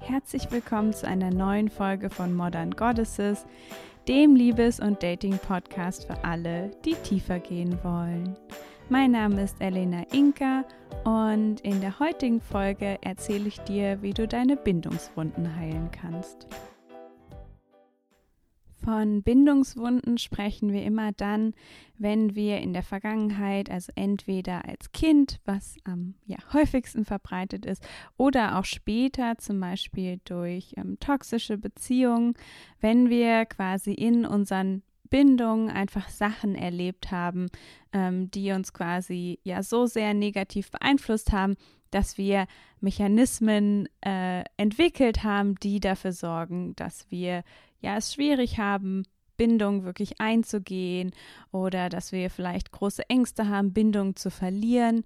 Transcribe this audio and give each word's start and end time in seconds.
Herzlich 0.00 0.50
willkommen 0.50 0.92
zu 0.92 1.06
einer 1.06 1.30
neuen 1.30 1.68
Folge 1.68 2.10
von 2.10 2.34
Modern 2.34 2.70
Goddesses, 2.70 3.46
dem 4.08 4.34
Liebes- 4.34 4.80
und 4.80 5.02
Dating-Podcast 5.02 6.06
für 6.06 6.24
alle, 6.24 6.70
die 6.84 6.94
tiefer 6.94 7.38
gehen 7.38 7.78
wollen. 7.82 8.36
Mein 8.88 9.12
Name 9.12 9.42
ist 9.42 9.60
Elena 9.60 10.02
Inka 10.12 10.64
und 11.04 11.60
in 11.60 11.80
der 11.80 11.98
heutigen 11.98 12.40
Folge 12.40 12.98
erzähle 13.02 13.48
ich 13.48 13.60
dir, 13.60 14.02
wie 14.02 14.12
du 14.12 14.26
deine 14.26 14.56
Bindungswunden 14.56 15.56
heilen 15.56 15.90
kannst. 15.90 16.46
Von 18.84 19.22
Bindungswunden 19.22 20.18
sprechen 20.18 20.70
wir 20.70 20.82
immer 20.82 21.12
dann, 21.12 21.54
wenn 21.96 22.34
wir 22.34 22.58
in 22.58 22.74
der 22.74 22.82
Vergangenheit, 22.82 23.70
also 23.70 23.90
entweder 23.94 24.66
als 24.68 24.92
Kind, 24.92 25.40
was 25.46 25.76
am 25.84 26.14
ja, 26.26 26.36
häufigsten 26.52 27.06
verbreitet 27.06 27.64
ist, 27.64 27.82
oder 28.18 28.58
auch 28.58 28.66
später, 28.66 29.38
zum 29.38 29.58
Beispiel 29.58 30.20
durch 30.24 30.74
ähm, 30.76 30.98
toxische 31.00 31.56
Beziehungen, 31.56 32.34
wenn 32.80 33.08
wir 33.08 33.46
quasi 33.46 33.92
in 33.92 34.26
unseren 34.26 34.82
Bindungen 35.08 35.70
einfach 35.70 36.10
Sachen 36.10 36.54
erlebt 36.54 37.10
haben, 37.10 37.46
ähm, 37.94 38.30
die 38.32 38.52
uns 38.52 38.74
quasi 38.74 39.38
ja 39.44 39.62
so 39.62 39.86
sehr 39.86 40.12
negativ 40.12 40.70
beeinflusst 40.70 41.32
haben, 41.32 41.54
dass 41.90 42.18
wir 42.18 42.46
Mechanismen 42.80 43.88
äh, 44.04 44.44
entwickelt 44.58 45.22
haben, 45.22 45.54
die 45.54 45.80
dafür 45.80 46.12
sorgen, 46.12 46.74
dass 46.76 47.10
wir 47.10 47.44
ja 47.84 47.96
es 47.98 48.12
schwierig 48.12 48.58
haben, 48.58 49.04
Bindung 49.36 49.84
wirklich 49.84 50.20
einzugehen 50.20 51.12
oder 51.52 51.88
dass 51.88 52.12
wir 52.12 52.30
vielleicht 52.30 52.72
große 52.72 53.08
Ängste 53.08 53.48
haben, 53.48 53.72
Bindung 53.72 54.16
zu 54.16 54.30
verlieren 54.30 55.04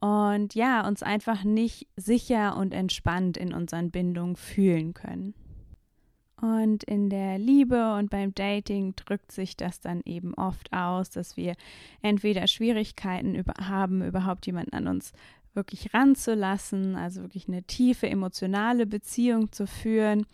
und 0.00 0.54
ja, 0.54 0.86
uns 0.86 1.02
einfach 1.02 1.44
nicht 1.44 1.88
sicher 1.96 2.56
und 2.56 2.72
entspannt 2.72 3.36
in 3.36 3.52
unseren 3.52 3.90
Bindungen 3.90 4.36
fühlen 4.36 4.94
können. 4.94 5.34
Und 6.40 6.84
in 6.84 7.10
der 7.10 7.38
Liebe 7.38 7.94
und 7.96 8.08
beim 8.08 8.34
Dating 8.34 8.94
drückt 8.96 9.30
sich 9.30 9.58
das 9.58 9.80
dann 9.80 10.00
eben 10.06 10.32
oft 10.34 10.72
aus, 10.72 11.10
dass 11.10 11.36
wir 11.36 11.54
entweder 12.00 12.46
Schwierigkeiten 12.46 13.34
über 13.34 13.52
haben, 13.60 14.02
überhaupt 14.02 14.46
jemanden 14.46 14.74
an 14.74 14.86
uns 14.86 15.12
wirklich 15.52 15.92
ranzulassen, 15.92 16.96
also 16.96 17.20
wirklich 17.22 17.46
eine 17.48 17.64
tiefe 17.64 18.08
emotionale 18.08 18.86
Beziehung 18.86 19.52
zu 19.52 19.66
führen 19.66 20.24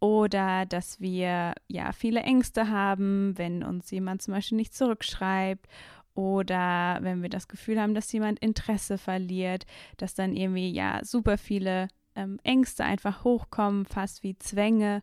oder 0.00 0.64
dass 0.64 1.00
wir 1.00 1.54
ja 1.68 1.92
viele 1.92 2.20
Ängste 2.20 2.70
haben, 2.70 3.36
wenn 3.36 3.62
uns 3.62 3.90
jemand 3.90 4.22
zum 4.22 4.34
Beispiel 4.34 4.56
nicht 4.56 4.74
zurückschreibt. 4.74 5.66
Oder 6.14 6.98
wenn 7.02 7.22
wir 7.22 7.28
das 7.28 7.48
Gefühl 7.48 7.80
haben, 7.80 7.94
dass 7.94 8.10
jemand 8.10 8.40
Interesse 8.40 8.98
verliert, 8.98 9.64
dass 9.96 10.14
dann 10.14 10.34
irgendwie 10.34 10.70
ja 10.70 11.00
super 11.04 11.38
viele 11.38 11.88
ähm, 12.16 12.40
Ängste 12.42 12.84
einfach 12.84 13.24
hochkommen, 13.24 13.84
fast 13.86 14.22
wie 14.22 14.36
Zwänge. 14.38 15.02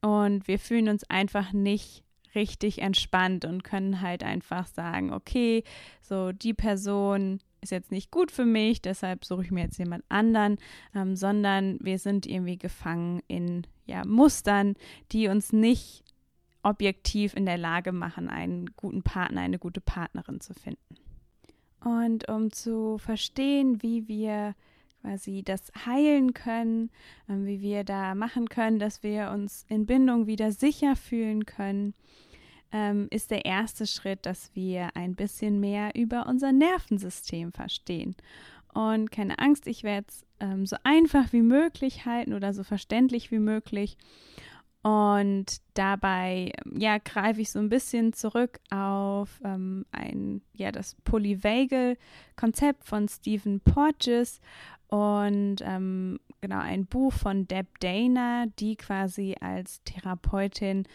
Und 0.00 0.48
wir 0.48 0.58
fühlen 0.58 0.88
uns 0.88 1.04
einfach 1.10 1.52
nicht 1.52 2.02
richtig 2.34 2.80
entspannt 2.80 3.44
und 3.44 3.62
können 3.62 4.00
halt 4.00 4.24
einfach 4.24 4.66
sagen, 4.66 5.12
okay, 5.12 5.64
so 6.00 6.32
die 6.32 6.54
Person 6.54 7.40
ist 7.60 7.70
jetzt 7.70 7.92
nicht 7.92 8.10
gut 8.10 8.30
für 8.30 8.46
mich, 8.46 8.82
deshalb 8.82 9.24
suche 9.24 9.42
ich 9.44 9.50
mir 9.50 9.64
jetzt 9.64 9.78
jemand 9.78 10.04
anderen, 10.08 10.58
ähm, 10.94 11.14
sondern 11.14 11.78
wir 11.80 11.98
sind 11.98 12.26
irgendwie 12.26 12.58
gefangen 12.58 13.22
in 13.28 13.66
ja, 13.84 14.04
Mustern, 14.04 14.74
die 15.10 15.28
uns 15.28 15.52
nicht 15.52 16.04
objektiv 16.62 17.34
in 17.34 17.46
der 17.46 17.58
Lage 17.58 17.92
machen, 17.92 18.28
einen 18.28 18.66
guten 18.76 19.02
Partner, 19.02 19.40
eine 19.40 19.58
gute 19.58 19.80
Partnerin 19.80 20.40
zu 20.40 20.54
finden. 20.54 20.96
Und 21.84 22.28
um 22.28 22.52
zu 22.52 22.98
verstehen, 22.98 23.82
wie 23.82 24.06
wir 24.06 24.54
quasi 25.00 25.42
das 25.42 25.72
heilen 25.84 26.32
können, 26.32 26.90
ähm, 27.28 27.44
wie 27.44 27.60
wir 27.60 27.84
da 27.84 28.14
machen 28.14 28.48
können, 28.48 28.78
dass 28.78 29.02
wir 29.02 29.30
uns 29.30 29.66
in 29.68 29.86
Bindung 29.86 30.26
wieder 30.26 30.52
sicher 30.52 30.94
fühlen 30.94 31.44
können, 31.44 31.94
ähm, 32.70 33.08
ist 33.10 33.30
der 33.30 33.44
erste 33.44 33.86
Schritt, 33.86 34.24
dass 34.24 34.54
wir 34.54 34.96
ein 34.96 35.14
bisschen 35.14 35.60
mehr 35.60 35.90
über 35.94 36.26
unser 36.26 36.52
Nervensystem 36.52 37.52
verstehen. 37.52 38.16
Und 38.72 39.10
keine 39.10 39.38
Angst, 39.38 39.66
ich 39.66 39.82
werde 39.82 40.06
es 40.08 40.24
ähm, 40.42 40.66
so 40.66 40.76
einfach 40.82 41.32
wie 41.32 41.42
möglich 41.42 42.04
halten 42.04 42.34
oder 42.34 42.52
so 42.52 42.64
verständlich 42.64 43.30
wie 43.30 43.38
möglich. 43.38 43.96
Und 44.82 45.58
dabei, 45.74 46.50
ja, 46.76 46.98
greife 46.98 47.40
ich 47.40 47.52
so 47.52 47.60
ein 47.60 47.68
bisschen 47.68 48.12
zurück 48.12 48.58
auf 48.70 49.40
ähm, 49.44 49.86
ein, 49.92 50.42
ja, 50.54 50.72
das 50.72 50.96
Polyvagal-Konzept 51.04 52.84
von 52.84 53.06
Stephen 53.08 53.60
Porges 53.60 54.40
und 54.88 55.58
ähm, 55.62 56.18
genau 56.40 56.58
ein 56.58 56.86
Buch 56.86 57.12
von 57.12 57.46
Deb 57.46 57.78
Dana, 57.78 58.46
die 58.58 58.74
quasi 58.74 59.36
als 59.40 59.82
Therapeutin 59.84 60.88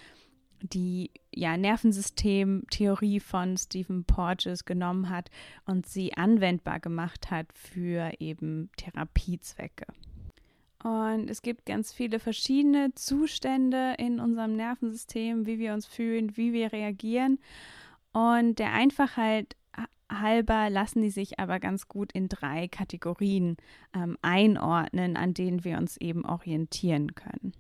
die 0.62 1.12
ja, 1.38 1.56
Nervensystemtheorie 1.56 3.20
von 3.20 3.58
Stephen 3.58 4.04
Porges 4.04 4.66
genommen 4.66 5.10
hat 5.10 5.30
und 5.66 5.86
sie 5.86 6.14
anwendbar 6.16 6.80
gemacht 6.80 7.32
hat 7.32 7.48
für 7.54 8.12
eben 8.20 8.70
Therapiezwecke. 8.78 9.86
Und 10.84 11.30
es 11.30 11.42
gibt 11.42 11.66
ganz 11.66 11.92
viele 11.92 12.20
verschiedene 12.20 12.94
Zustände 12.96 13.96
in 13.98 14.20
unserem 14.20 14.56
Nervensystem, 14.56 15.46
wie 15.46 15.60
wir 15.60 15.74
uns 15.74 15.86
fühlen, 15.86 16.38
wie 16.38 16.54
wir 16.54 16.72
reagieren. 16.72 17.40
Und 18.14 18.60
der 18.60 18.74
Einfachheit 18.74 19.56
halber 20.10 20.70
lassen 20.70 21.02
die 21.02 21.10
sich 21.10 21.40
aber 21.40 21.60
ganz 21.60 21.88
gut 21.88 22.12
in 22.14 22.30
drei 22.30 22.68
Kategorien 22.68 23.58
ähm, 23.94 24.18
einordnen, 24.22 25.18
an 25.18 25.34
denen 25.34 25.64
wir 25.64 25.78
uns 25.78 25.98
eben 25.98 26.26
orientieren 26.26 27.16
können. 27.16 27.54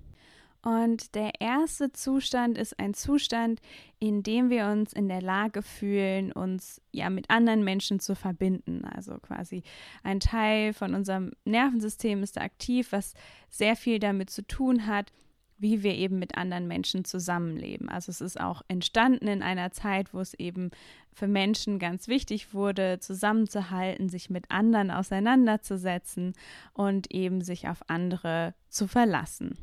Und 0.63 1.15
der 1.15 1.39
erste 1.39 1.91
Zustand 1.93 2.57
ist 2.57 2.79
ein 2.79 2.93
Zustand, 2.93 3.61
in 3.99 4.23
dem 4.23 4.49
wir 4.49 4.67
uns 4.67 4.91
in 4.91 5.07
der 5.07 5.21
Lage 5.21 5.61
fühlen, 5.61 6.31
uns 6.31 6.81
ja 6.91 7.09
mit 7.09 7.29
anderen 7.29 7.63
Menschen 7.63 7.99
zu 7.99 8.15
verbinden. 8.15 8.83
Also 8.83 9.17
quasi 9.19 9.63
ein 10.03 10.19
Teil 10.19 10.73
von 10.73 10.93
unserem 10.93 11.31
Nervensystem 11.45 12.23
ist 12.23 12.37
aktiv, 12.39 12.91
was 12.91 13.13
sehr 13.49 13.75
viel 13.75 13.99
damit 13.99 14.29
zu 14.29 14.45
tun 14.45 14.87
hat, 14.87 15.11
wie 15.59 15.83
wir 15.83 15.95
eben 15.95 16.19
mit 16.19 16.37
anderen 16.37 16.67
Menschen 16.67 17.03
zusammenleben. 17.03 17.89
Also 17.89 18.11
es 18.11 18.21
ist 18.21 18.39
auch 18.39 18.61
entstanden 18.67 19.27
in 19.27 19.41
einer 19.41 19.71
Zeit, 19.71 20.13
wo 20.13 20.19
es 20.19 20.33
eben 20.35 20.69
für 21.13 21.27
Menschen 21.27 21.79
ganz 21.79 22.07
wichtig 22.07 22.53
wurde, 22.53 22.99
zusammenzuhalten, 22.99 24.09
sich 24.09 24.29
mit 24.29 24.51
anderen 24.51 24.91
auseinanderzusetzen 24.91 26.33
und 26.73 27.11
eben 27.11 27.41
sich 27.41 27.67
auf 27.67 27.89
andere 27.89 28.53
zu 28.69 28.87
verlassen. 28.87 29.57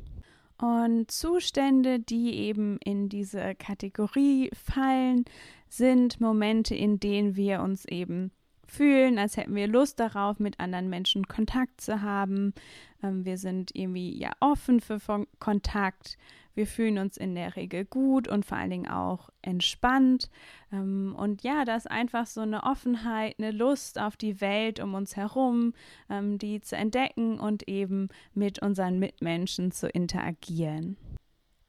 Und 0.59 1.11
Zustände, 1.11 1.99
die 1.99 2.35
eben 2.35 2.79
in 2.79 3.09
diese 3.09 3.55
Kategorie 3.57 4.51
fallen, 4.55 5.25
sind 5.69 6.21
Momente, 6.21 6.75
in 6.75 7.01
denen 7.01 7.35
wir 7.35 7.61
uns 7.61 7.85
eben 7.87 8.31
fühlen, 8.67 9.19
als 9.19 9.37
hätten 9.37 9.55
wir 9.55 9.67
Lust 9.67 10.01
darauf, 10.01 10.39
mit 10.39 10.61
anderen 10.61 10.89
Menschen 10.89 11.27
Kontakt 11.27 11.81
zu 11.81 12.03
haben. 12.03 12.55
Ähm, 13.03 13.25
wir 13.25 13.39
sind 13.39 13.71
irgendwie 13.75 14.17
ja 14.19 14.33
offen 14.41 14.81
für 14.81 14.99
Kontakt. 15.39 16.17
Wir 16.55 16.67
fühlen 16.67 16.99
uns 16.99 17.17
in 17.17 17.35
der 17.35 17.57
Regel 17.57 17.85
gut 17.85 18.29
und 18.29 18.45
vor 18.45 18.59
allen 18.59 18.71
Dingen 18.71 18.89
auch 18.89 19.31
entspannt. 19.43 20.31
Ähm, 20.73 21.15
und 21.19 21.43
ja, 21.43 21.65
da 21.65 21.77
ist 21.77 21.91
einfach 21.91 22.27
so 22.27 22.41
eine 22.41 22.63
Offenheit, 22.63 23.37
eine 23.39 23.51
Lust 23.51 24.01
auf 24.01 24.17
die 24.17 24.41
Welt 24.41 24.81
um 24.81 24.95
uns 24.95 25.17
herum, 25.17 25.75
ähm, 26.09 26.39
die 26.39 26.61
zu 26.61 26.77
entdecken 26.77 27.39
und 27.41 27.69
eben 27.69 28.09
mit 28.35 28.61
unseren 28.61 28.99
Mitmenschen 28.99 29.73
zu 29.73 29.89
interagieren. 29.89 30.97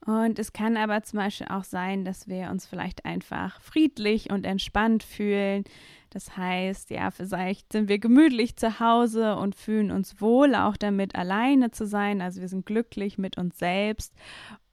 Und 0.05 0.37
es 0.37 0.53
kann 0.53 0.77
aber 0.77 1.01
zum 1.01 1.17
Beispiel 1.17 1.47
auch 1.49 1.63
sein, 1.63 2.05
dass 2.05 2.27
wir 2.27 2.51
uns 2.51 2.67
vielleicht 2.67 3.05
einfach 3.05 3.59
friedlich 3.61 4.29
und 4.29 4.45
entspannt 4.45 5.01
fühlen. 5.01 5.63
Das 6.11 6.37
heißt, 6.37 6.91
ja, 6.91 7.09
vielleicht 7.09 7.73
sind 7.73 7.89
wir 7.89 7.97
gemütlich 7.97 8.55
zu 8.55 8.79
Hause 8.79 9.35
und 9.35 9.55
fühlen 9.55 9.89
uns 9.89 10.21
wohl, 10.21 10.53
auch 10.53 10.77
damit 10.77 11.15
alleine 11.15 11.71
zu 11.71 11.87
sein. 11.87 12.21
Also 12.21 12.39
wir 12.39 12.49
sind 12.49 12.67
glücklich 12.67 13.17
mit 13.17 13.39
uns 13.39 13.57
selbst. 13.57 14.13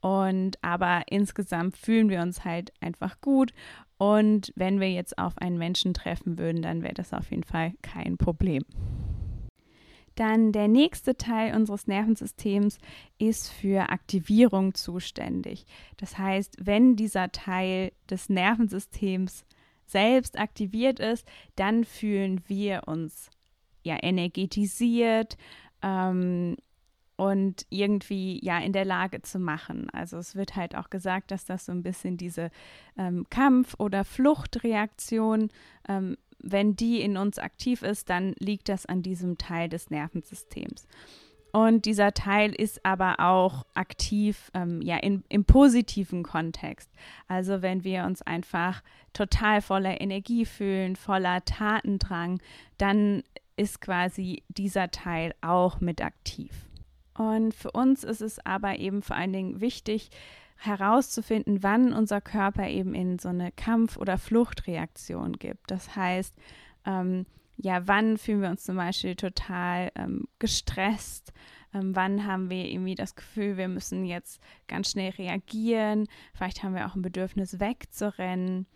Und 0.03 0.59
aber 0.63 1.05
insgesamt 1.09 1.77
fühlen 1.77 2.11
wir 2.11 2.21
uns 2.21 2.45
halt 2.45 2.73
einfach 2.81 3.21
gut. 3.21 3.53
Und 3.99 4.53
wenn 4.57 4.81
wir 4.81 4.91
jetzt 4.91 5.17
auf 5.17 5.39
einen 5.39 5.59
Menschen 5.59 5.95
treffen 5.95 6.39
würden, 6.39 6.61
dann 6.61 6.83
wäre 6.83 6.95
das 6.95 7.15
auf 7.15 7.31
jeden 7.31 7.45
Fall 7.45 7.73
kein 7.83 8.19
Problem. 8.19 8.65
Dann 10.17 10.51
der 10.51 10.67
nächste 10.67 11.17
Teil 11.17 11.55
unseres 11.55 11.87
Nervensystems 11.87 12.79
ist 13.19 13.51
für 13.51 13.91
Aktivierung 13.91 14.75
zuständig. 14.75 15.65
Das 15.99 16.19
heißt, 16.19 16.57
wenn 16.61 16.97
dieser 16.97 17.31
Teil 17.31 17.93
des 18.11 18.29
Nervensystems 18.29 19.45
selbst 19.87 20.39
aktiviert 20.39 20.99
ist, 20.99 21.27
dann 21.55 21.85
fühlen 21.85 22.43
wir 22.49 22.83
uns 22.87 23.31
ja 23.85 23.97
energetisiert 24.03 25.37
ähm, 25.81 26.57
und 27.23 27.67
irgendwie 27.71 28.45
ja 28.45 28.59
in 28.59 28.73
der 28.73 28.85
Lage 28.85 29.23
zu 29.23 29.39
machen. 29.39 29.89
Also 29.91 30.17
es 30.17 30.35
wird 30.35 30.57
halt 30.57 30.75
auch 30.75 30.91
gesagt, 30.91 31.31
dass 31.31 31.45
das 31.45 31.67
so 31.67 31.73
ein 31.73 31.85
bisschen 31.85 32.17
diese 32.17 32.51
ähm, 32.99 33.27
Kampf- 33.31 33.77
oder 33.79 34.05
Fluchtreaktion, 34.05 35.51
ähm, 35.89 36.17
wenn 36.41 36.75
die 36.75 37.01
in 37.01 37.17
uns 37.17 37.39
aktiv 37.39 37.83
ist, 37.83 38.11
dann 38.11 38.35
liegt 38.41 38.69
das 38.69 38.87
an 38.87 39.03
diesem 39.03 39.39
Teil 39.39 39.69
des 39.69 39.89
Nervensystems. 39.91 40.89
Und 41.53 41.85
dieser 41.85 42.13
Teil 42.13 42.53
ist 42.53 42.85
aber 42.85 43.21
auch 43.21 43.67
aktiv 43.75 44.51
ähm, 44.55 44.83
ja, 44.83 44.97
in, 44.97 45.23
im 45.29 45.45
positiven 45.45 46.25
Kontext. 46.25 46.91
Also 47.29 47.63
wenn 47.63 47.85
wir 47.85 48.05
uns 48.05 48.23
einfach 48.23 48.83
total 49.13 49.63
voller 49.63 50.01
Energie 50.01 50.45
fühlen, 50.45 50.97
voller 50.97 51.45
Tatendrang, 51.45 52.41
dann 52.79 53.23
ist 53.57 53.81
quasi 53.81 54.43
dieser 54.49 54.91
Teil 54.91 55.35
auch 55.41 55.81
mit 55.81 56.03
aktiv. 56.03 56.51
Und 57.15 57.55
für 57.55 57.71
uns 57.71 58.05
ist 58.05 58.23
es 58.23 58.45
aber 58.45 58.79
eben 58.79 59.03
vor 59.03 59.17
allen 59.17 59.33
Dingen 59.33 59.61
wichtig, 59.61 60.11
herauszufinden, 60.57 61.63
wann 61.63 61.93
unser 61.93 62.21
Körper 62.21 62.69
eben 62.69 62.95
in 62.95 63.19
so 63.19 63.29
eine 63.29 63.51
Kampf- 63.53 63.97
oder 63.97 64.17
Fluchtreaktion 64.17 65.33
gibt. 65.33 65.71
Das 65.71 65.97
heißt, 65.97 66.35
ähm, 66.87 67.27
ja, 67.57 67.87
wann 67.87 68.17
fühlen 68.17 68.43
wir 68.43 68.51
uns 68.51 68.65
zum 68.65 68.77
Beispiel 68.77 69.17
total 69.17 69.91
ähm, 69.95 70.29
gestresst? 70.39 71.33
Ähm, 71.75 71.95
wann 71.97 72.27
haben 72.27 72.51
wir 72.51 72.67
irgendwie 72.67 72.95
das 72.95 73.15
Gefühl, 73.15 73.57
wir 73.57 73.69
müssen 73.69 74.05
jetzt 74.05 74.41
ganz 74.69 74.91
schnell 74.91 75.11
reagieren? 75.11 76.07
Vielleicht 76.35 76.63
haben 76.63 76.75
wir 76.75 76.87
auch 76.87 76.95
ein 76.95 77.03
Bedürfnis 77.03 77.61
wegzurennen. 77.61 78.67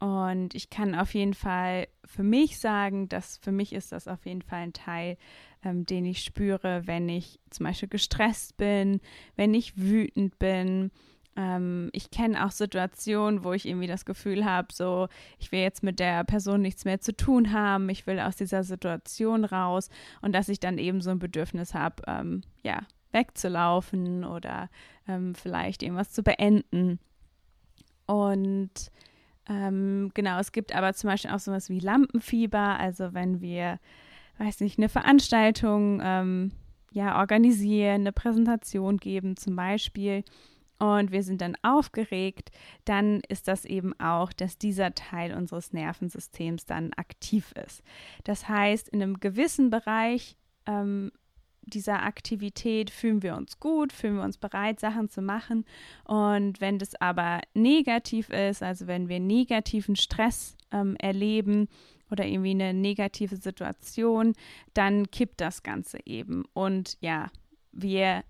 Und 0.00 0.54
ich 0.54 0.70
kann 0.70 0.94
auf 0.94 1.14
jeden 1.14 1.34
Fall 1.34 1.86
für 2.06 2.22
mich 2.22 2.58
sagen, 2.58 3.08
dass 3.08 3.36
für 3.36 3.52
mich 3.52 3.74
ist 3.74 3.92
das 3.92 4.08
auf 4.08 4.24
jeden 4.24 4.42
Fall 4.42 4.60
ein 4.60 4.72
Teil, 4.72 5.18
ähm, 5.62 5.84
den 5.84 6.06
ich 6.06 6.24
spüre, 6.24 6.86
wenn 6.86 7.08
ich 7.08 7.38
zum 7.50 7.66
Beispiel 7.66 7.88
gestresst 7.88 8.56
bin, 8.56 9.00
wenn 9.36 9.52
ich 9.52 9.76
wütend 9.76 10.38
bin, 10.38 10.90
ähm, 11.36 11.90
ich 11.92 12.10
kenne 12.10 12.44
auch 12.44 12.50
Situationen, 12.50 13.44
wo 13.44 13.52
ich 13.52 13.66
irgendwie 13.66 13.86
das 13.86 14.04
Gefühl 14.04 14.44
habe, 14.44 14.68
so, 14.72 15.08
ich 15.38 15.52
will 15.52 15.60
jetzt 15.60 15.82
mit 15.82 16.00
der 16.00 16.24
Person 16.24 16.62
nichts 16.62 16.84
mehr 16.84 17.00
zu 17.00 17.14
tun 17.14 17.52
haben, 17.52 17.88
ich 17.88 18.06
will 18.06 18.18
aus 18.20 18.36
dieser 18.36 18.64
Situation 18.64 19.44
raus 19.44 19.90
und 20.22 20.34
dass 20.34 20.48
ich 20.48 20.60
dann 20.60 20.78
eben 20.78 21.00
so 21.00 21.10
ein 21.10 21.18
Bedürfnis 21.18 21.74
habe, 21.74 22.02
ähm, 22.06 22.42
ja, 22.62 22.80
wegzulaufen 23.12 24.24
oder 24.24 24.70
ähm, 25.06 25.34
vielleicht 25.34 25.82
irgendwas 25.82 26.12
zu 26.12 26.22
beenden. 26.22 26.98
Und 28.06 28.90
ähm, 29.50 30.12
genau, 30.14 30.38
es 30.38 30.52
gibt 30.52 30.74
aber 30.74 30.94
zum 30.94 31.10
Beispiel 31.10 31.32
auch 31.32 31.40
sowas 31.40 31.68
wie 31.68 31.80
Lampenfieber, 31.80 32.78
also 32.78 33.14
wenn 33.14 33.40
wir, 33.40 33.80
weiß 34.38 34.60
nicht, 34.60 34.78
eine 34.78 34.88
Veranstaltung 34.88 36.00
ähm, 36.02 36.52
ja, 36.92 37.18
organisieren, 37.18 38.02
eine 38.02 38.12
Präsentation 38.12 38.98
geben 38.98 39.36
zum 39.36 39.56
Beispiel 39.56 40.22
und 40.78 41.10
wir 41.10 41.24
sind 41.24 41.40
dann 41.40 41.56
aufgeregt, 41.62 42.52
dann 42.84 43.22
ist 43.28 43.48
das 43.48 43.64
eben 43.64 43.92
auch, 43.98 44.32
dass 44.32 44.56
dieser 44.56 44.94
Teil 44.94 45.34
unseres 45.34 45.72
Nervensystems 45.72 46.64
dann 46.64 46.92
aktiv 46.94 47.52
ist. 47.66 47.82
Das 48.22 48.48
heißt, 48.48 48.88
in 48.88 49.02
einem 49.02 49.18
gewissen 49.18 49.70
Bereich 49.70 50.36
ähm, 50.66 51.10
dieser 51.62 52.02
Aktivität 52.02 52.90
fühlen 52.90 53.22
wir 53.22 53.36
uns 53.36 53.60
gut, 53.60 53.92
fühlen 53.92 54.16
wir 54.16 54.24
uns 54.24 54.38
bereit, 54.38 54.80
Sachen 54.80 55.08
zu 55.08 55.22
machen. 55.22 55.64
Und 56.04 56.60
wenn 56.60 56.78
das 56.78 57.00
aber 57.00 57.40
negativ 57.54 58.30
ist, 58.30 58.62
also 58.62 58.86
wenn 58.86 59.08
wir 59.08 59.20
negativen 59.20 59.96
Stress 59.96 60.56
ähm, 60.72 60.96
erleben, 60.96 61.68
oder 62.10 62.26
irgendwie 62.26 62.50
eine 62.50 62.74
negative 62.74 63.36
Situation, 63.36 64.34
dann 64.74 65.10
kippt 65.10 65.40
das 65.40 65.62
Ganze 65.62 65.98
eben. 66.04 66.44
Und 66.52 66.98
ja, 67.00 67.30
wir 67.72 68.24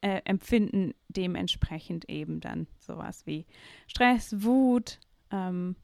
äh, 0.00 0.20
empfinden 0.24 0.94
dementsprechend 1.08 2.08
eben 2.08 2.40
dann 2.40 2.66
sowas 2.78 3.26
wie 3.26 3.46
Stress, 3.86 4.42
Wut 4.42 4.98
ähm, 5.30 5.76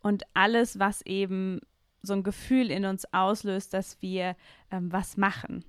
und 0.00 0.24
alles, 0.34 0.78
was 0.78 1.02
eben 1.02 1.60
so 2.02 2.12
ein 2.12 2.22
Gefühl 2.22 2.70
in 2.70 2.84
uns 2.84 3.04
auslöst, 3.12 3.74
dass 3.74 4.00
wir 4.00 4.36
ähm, 4.70 4.92
was 4.92 5.16
machen. 5.16 5.64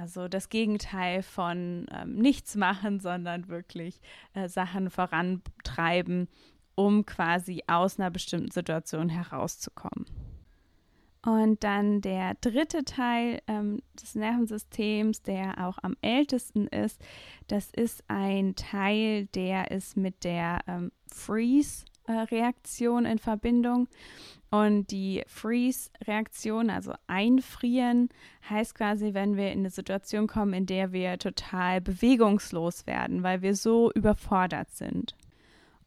Also 0.00 0.28
das 0.28 0.48
Gegenteil 0.48 1.22
von 1.22 1.86
ähm, 1.90 2.14
nichts 2.14 2.54
machen, 2.54 3.00
sondern 3.00 3.48
wirklich 3.48 4.00
äh, 4.32 4.48
Sachen 4.48 4.90
vorantreiben, 4.90 6.28
um 6.76 7.04
quasi 7.04 7.64
aus 7.66 7.98
einer 7.98 8.10
bestimmten 8.10 8.52
Situation 8.52 9.08
herauszukommen. 9.08 10.06
Und 11.26 11.64
dann 11.64 12.00
der 12.00 12.34
dritte 12.40 12.84
Teil 12.84 13.42
ähm, 13.48 13.82
des 14.00 14.14
Nervensystems, 14.14 15.22
der 15.22 15.66
auch 15.66 15.78
am 15.82 15.96
ältesten 16.00 16.68
ist, 16.68 17.02
das 17.48 17.72
ist 17.72 18.04
ein 18.06 18.54
Teil, 18.54 19.26
der 19.34 19.72
ist 19.72 19.96
mit 19.96 20.22
der 20.22 20.60
ähm, 20.68 20.92
Freeze-Reaktion 21.12 23.04
in 23.04 23.18
Verbindung. 23.18 23.88
Und 24.50 24.90
die 24.90 25.22
Freeze-Reaktion, 25.26 26.70
also 26.70 26.94
einfrieren, 27.06 28.08
heißt 28.48 28.74
quasi, 28.74 29.12
wenn 29.12 29.36
wir 29.36 29.52
in 29.52 29.60
eine 29.60 29.70
Situation 29.70 30.26
kommen, 30.26 30.54
in 30.54 30.66
der 30.66 30.92
wir 30.92 31.18
total 31.18 31.82
bewegungslos 31.82 32.86
werden, 32.86 33.22
weil 33.22 33.42
wir 33.42 33.54
so 33.54 33.92
überfordert 33.92 34.70
sind. 34.70 35.14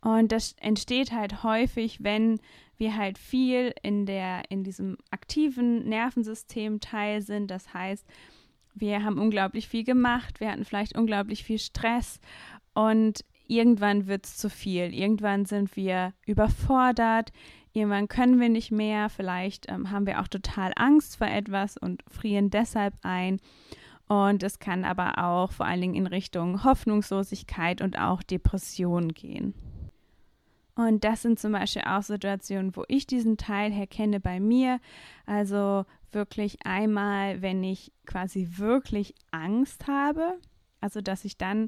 Und 0.02 0.32
das 0.32 0.56
entsteht 0.60 1.12
halt 1.12 1.44
häufig, 1.44 2.04
wenn 2.04 2.40
wir 2.78 2.98
halt 2.98 3.18
viel 3.18 3.74
in 3.84 4.06
der, 4.06 4.44
in 4.50 4.64
diesem 4.64 4.98
aktiven 5.12 5.88
Nervensystem 5.88 6.80
teil 6.80 7.22
sind. 7.22 7.52
Das 7.52 7.74
heißt, 7.74 8.06
wir 8.74 9.04
haben 9.04 9.20
unglaublich 9.20 9.68
viel 9.68 9.84
gemacht, 9.84 10.40
wir 10.40 10.52
hatten 10.52 10.66
vielleicht 10.66 10.98
unglaublich 10.98 11.44
viel 11.44 11.60
Stress 11.60 12.20
und 12.74 13.24
irgendwann 13.48 14.08
wird 14.08 14.26
es 14.26 14.38
zu 14.38 14.50
viel. 14.50 14.94
Irgendwann 14.94 15.46
sind 15.46 15.76
wir 15.76 16.14
überfordert, 16.26 17.32
irgendwann 17.74 18.08
können 18.08 18.40
wir 18.40 18.50
nicht 18.50 18.72
mehr, 18.72 19.10
vielleicht 19.10 19.70
ähm, 19.70 19.92
haben 19.92 20.06
wir 20.06 20.22
auch 20.22 20.28
total 20.28 20.72
Angst 20.76 21.18
vor 21.18 21.28
etwas 21.28 21.78
und 21.78 22.04
frieren 22.10 22.50
deshalb 22.50 22.94
ein. 23.02 23.40
Und 24.08 24.44
es 24.44 24.60
kann 24.60 24.84
aber 24.84 25.20
auch 25.24 25.54
vor 25.54 25.66
allen 25.66 25.82
Dingen 25.82 25.96
in 25.96 26.08
Richtung 26.08 26.66
Hoffnungslosigkeit 26.66 27.82
und 27.82 27.98
auch 27.98 28.22
Depression 28.24 29.14
gehen. 29.14 29.54
Und 30.76 31.04
das 31.04 31.22
sind 31.22 31.40
zum 31.40 31.54
Beispiel 31.54 31.84
auch 31.86 32.02
Situationen, 32.02 32.76
wo 32.76 32.84
ich 32.88 33.08
diesen 33.08 33.38
Teil 33.38 33.72
erkenne 33.72 34.20
bei 34.20 34.40
mir. 34.40 34.80
Also 35.26 35.86
wirklich 36.12 36.66
einmal, 36.66 37.42
wenn 37.42 37.64
ich 37.64 37.92
quasi 38.06 38.48
wirklich 38.58 39.14
Angst 39.32 39.88
habe, 39.88 40.40
also 40.82 41.02
dass 41.02 41.24
ich 41.26 41.38
dann 41.38 41.68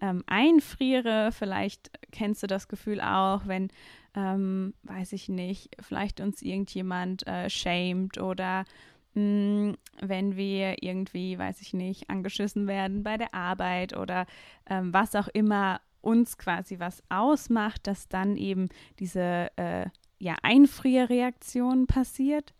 ähm, 0.00 0.22
einfriere. 0.26 1.30
Vielleicht 1.32 1.90
kennst 2.10 2.42
du 2.42 2.46
das 2.46 2.68
Gefühl 2.68 3.00
auch, 3.00 3.46
wenn, 3.46 3.68
ähm, 4.14 4.74
weiß 4.82 5.12
ich 5.12 5.28
nicht, 5.28 5.76
vielleicht 5.80 6.20
uns 6.20 6.42
irgendjemand 6.42 7.26
äh, 7.26 7.50
shamed 7.50 8.18
oder 8.18 8.64
mh, 9.14 9.20
hm, 9.20 9.76
wenn 10.00 10.36
wir 10.36 10.82
irgendwie, 10.82 11.38
weiß 11.38 11.60
ich 11.60 11.74
nicht, 11.74 12.10
angeschissen 12.10 12.66
werden 12.66 13.02
bei 13.02 13.16
der 13.16 13.34
Arbeit 13.34 13.96
oder 13.96 14.26
ähm, 14.68 14.92
was 14.92 15.14
auch 15.14 15.28
immer 15.28 15.80
uns 16.00 16.36
quasi 16.36 16.78
was 16.78 17.02
ausmacht, 17.08 17.86
dass 17.86 18.08
dann 18.08 18.36
eben 18.36 18.68
diese 18.98 19.50
äh, 19.56 19.86
ja, 20.18 20.36
Einfrierreaktion 20.42 21.86
passiert. 21.86 22.52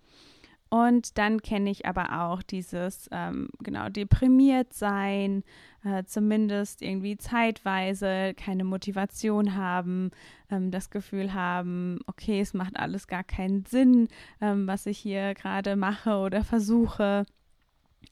Und 0.75 1.19
dann 1.19 1.41
kenne 1.41 1.71
ich 1.71 1.87
aber 1.87 2.25
auch 2.25 2.43
dieses, 2.43 3.09
ähm, 3.13 3.49
genau, 3.61 3.89
deprimiert 3.91 4.73
sein, 4.73 5.45
äh, 5.85 6.03
zumindest 6.03 6.83
irgendwie 6.83 7.17
zeitweise 7.17 8.35
keine 8.35 8.65
Motivation 8.65 9.55
haben, 9.55 10.11
ähm, 10.51 10.73
das 10.73 10.91
Gefühl 10.91 11.33
haben, 11.33 12.01
okay, 12.09 12.41
es 12.41 12.55
macht 12.55 12.77
alles 12.77 13.07
gar 13.07 13.23
keinen 13.23 13.65
Sinn, 13.67 14.09
ähm, 14.41 14.67
was 14.67 14.87
ich 14.87 14.99
hier 14.99 15.35
gerade 15.35 15.77
mache 15.77 16.17
oder 16.17 16.43
versuche. 16.43 17.25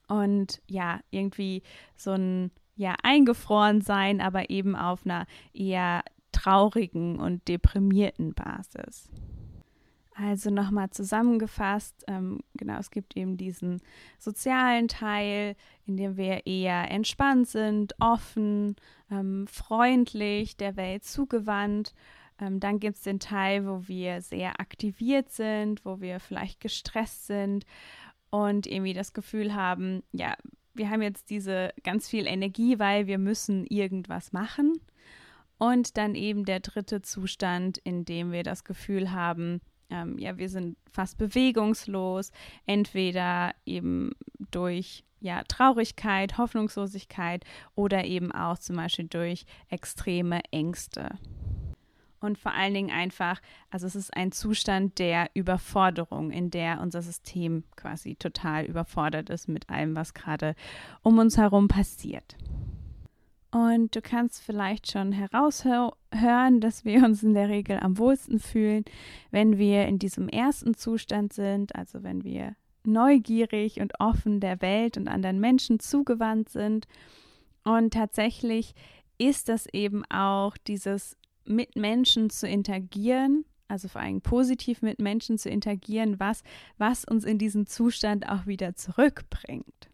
Und 0.06 0.62
ja, 0.68 1.00
irgendwie 1.10 1.64
so 1.96 2.12
ein 2.12 2.52
ja 2.76 2.94
eingefroren 3.02 3.80
sein, 3.80 4.20
aber 4.20 4.50
eben 4.50 4.76
auf 4.76 5.04
einer 5.04 5.26
eher 5.52 6.04
traurigen 6.30 7.18
und 7.18 7.48
deprimierten 7.48 8.34
Basis. 8.34 9.10
Also 10.24 10.50
nochmal 10.50 10.90
zusammengefasst, 10.90 12.04
ähm, 12.06 12.40
genau, 12.54 12.78
es 12.78 12.92
gibt 12.92 13.16
eben 13.16 13.36
diesen 13.36 13.80
sozialen 14.20 14.86
Teil, 14.86 15.56
in 15.84 15.96
dem 15.96 16.16
wir 16.16 16.46
eher 16.46 16.88
entspannt 16.92 17.48
sind, 17.48 17.94
offen, 17.98 18.76
ähm, 19.10 19.48
freundlich, 19.48 20.56
der 20.56 20.76
Welt 20.76 21.02
zugewandt. 21.04 21.92
Ähm, 22.38 22.60
dann 22.60 22.78
gibt 22.78 22.98
es 22.98 23.02
den 23.02 23.18
Teil, 23.18 23.66
wo 23.66 23.88
wir 23.88 24.20
sehr 24.20 24.60
aktiviert 24.60 25.30
sind, 25.30 25.84
wo 25.84 26.00
wir 26.00 26.20
vielleicht 26.20 26.60
gestresst 26.60 27.26
sind 27.26 27.66
und 28.30 28.68
irgendwie 28.68 28.94
das 28.94 29.14
Gefühl 29.14 29.54
haben, 29.54 30.04
ja, 30.12 30.36
wir 30.72 30.88
haben 30.88 31.02
jetzt 31.02 31.30
diese 31.30 31.72
ganz 31.82 32.08
viel 32.08 32.28
Energie, 32.28 32.78
weil 32.78 33.08
wir 33.08 33.18
müssen 33.18 33.66
irgendwas 33.66 34.32
machen. 34.32 34.80
Und 35.58 35.96
dann 35.96 36.14
eben 36.14 36.44
der 36.44 36.60
dritte 36.60 37.02
Zustand, 37.02 37.78
in 37.78 38.04
dem 38.04 38.30
wir 38.30 38.44
das 38.44 38.64
Gefühl 38.64 39.10
haben, 39.12 39.60
ähm, 39.92 40.18
ja, 40.18 40.38
wir 40.38 40.48
sind 40.48 40.76
fast 40.90 41.18
bewegungslos, 41.18 42.32
entweder 42.66 43.52
eben 43.66 44.12
durch 44.50 45.04
ja, 45.20 45.42
Traurigkeit, 45.44 46.38
Hoffnungslosigkeit 46.38 47.44
oder 47.74 48.04
eben 48.04 48.32
auch 48.32 48.58
zum 48.58 48.76
Beispiel 48.76 49.06
durch 49.06 49.44
extreme 49.68 50.40
Ängste. 50.50 51.10
Und 52.20 52.38
vor 52.38 52.52
allen 52.52 52.74
Dingen 52.74 52.90
einfach, 52.90 53.40
also 53.70 53.86
es 53.86 53.96
ist 53.96 54.16
ein 54.16 54.30
Zustand 54.30 54.98
der 54.98 55.28
Überforderung, 55.34 56.30
in 56.30 56.50
der 56.50 56.80
unser 56.80 57.02
System 57.02 57.64
quasi 57.76 58.14
total 58.14 58.64
überfordert 58.64 59.28
ist 59.28 59.48
mit 59.48 59.68
allem, 59.68 59.96
was 59.96 60.14
gerade 60.14 60.54
um 61.02 61.18
uns 61.18 61.36
herum 61.36 61.66
passiert. 61.68 62.36
Und 63.52 63.94
du 63.94 64.00
kannst 64.00 64.42
vielleicht 64.42 64.90
schon 64.90 65.12
heraushören, 65.12 66.60
dass 66.60 66.86
wir 66.86 67.04
uns 67.04 67.22
in 67.22 67.34
der 67.34 67.50
Regel 67.50 67.78
am 67.80 67.98
wohlsten 67.98 68.38
fühlen, 68.38 68.84
wenn 69.30 69.58
wir 69.58 69.86
in 69.86 69.98
diesem 69.98 70.28
ersten 70.28 70.74
Zustand 70.74 71.34
sind, 71.34 71.76
also 71.76 72.02
wenn 72.02 72.24
wir 72.24 72.56
neugierig 72.84 73.80
und 73.80 74.00
offen 74.00 74.40
der 74.40 74.62
Welt 74.62 74.96
und 74.96 75.06
anderen 75.06 75.38
Menschen 75.38 75.80
zugewandt 75.80 76.48
sind. 76.48 76.86
Und 77.62 77.92
tatsächlich 77.92 78.74
ist 79.18 79.50
das 79.50 79.66
eben 79.66 80.02
auch 80.06 80.56
dieses 80.56 81.18
mit 81.44 81.76
Menschen 81.76 82.30
zu 82.30 82.48
interagieren, 82.48 83.44
also 83.68 83.88
vor 83.88 84.00
allem 84.00 84.22
positiv 84.22 84.80
mit 84.80 84.98
Menschen 84.98 85.36
zu 85.36 85.50
interagieren, 85.50 86.18
was, 86.18 86.42
was 86.78 87.04
uns 87.04 87.24
in 87.24 87.36
diesen 87.36 87.66
Zustand 87.66 88.28
auch 88.28 88.46
wieder 88.46 88.74
zurückbringt. 88.76 89.91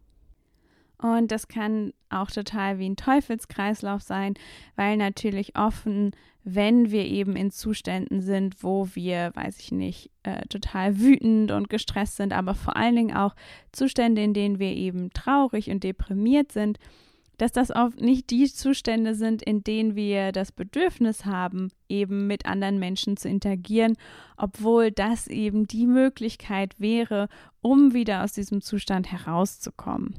Und 1.01 1.31
das 1.31 1.47
kann 1.47 1.93
auch 2.09 2.29
total 2.29 2.77
wie 2.77 2.89
ein 2.89 2.97
Teufelskreislauf 2.97 4.01
sein, 4.01 4.33
weil 4.75 4.97
natürlich 4.97 5.57
offen, 5.57 6.11
wenn 6.43 6.91
wir 6.91 7.05
eben 7.05 7.35
in 7.35 7.51
Zuständen 7.51 8.21
sind, 8.21 8.63
wo 8.63 8.89
wir, 8.93 9.31
weiß 9.33 9.59
ich 9.59 9.71
nicht, 9.71 10.11
äh, 10.23 10.45
total 10.47 10.99
wütend 10.99 11.51
und 11.51 11.69
gestresst 11.69 12.17
sind, 12.17 12.33
aber 12.33 12.53
vor 12.53 12.75
allen 12.75 12.95
Dingen 12.95 13.15
auch 13.15 13.35
Zustände, 13.71 14.21
in 14.21 14.33
denen 14.33 14.59
wir 14.59 14.71
eben 14.71 15.11
traurig 15.13 15.69
und 15.69 15.83
deprimiert 15.83 16.51
sind, 16.51 16.79
dass 17.37 17.53
das 17.53 17.71
oft 17.71 18.01
nicht 18.01 18.29
die 18.31 18.51
Zustände 18.51 19.15
sind, 19.15 19.41
in 19.41 19.63
denen 19.63 19.95
wir 19.95 20.33
das 20.33 20.51
Bedürfnis 20.51 21.25
haben, 21.25 21.71
eben 21.87 22.27
mit 22.27 22.45
anderen 22.45 22.79
Menschen 22.79 23.15
zu 23.15 23.29
interagieren, 23.29 23.95
obwohl 24.35 24.91
das 24.91 25.27
eben 25.27 25.65
die 25.65 25.87
Möglichkeit 25.87 26.77
wäre, 26.79 27.29
um 27.61 27.93
wieder 27.93 28.25
aus 28.25 28.33
diesem 28.33 28.61
Zustand 28.61 29.09
herauszukommen. 29.09 30.15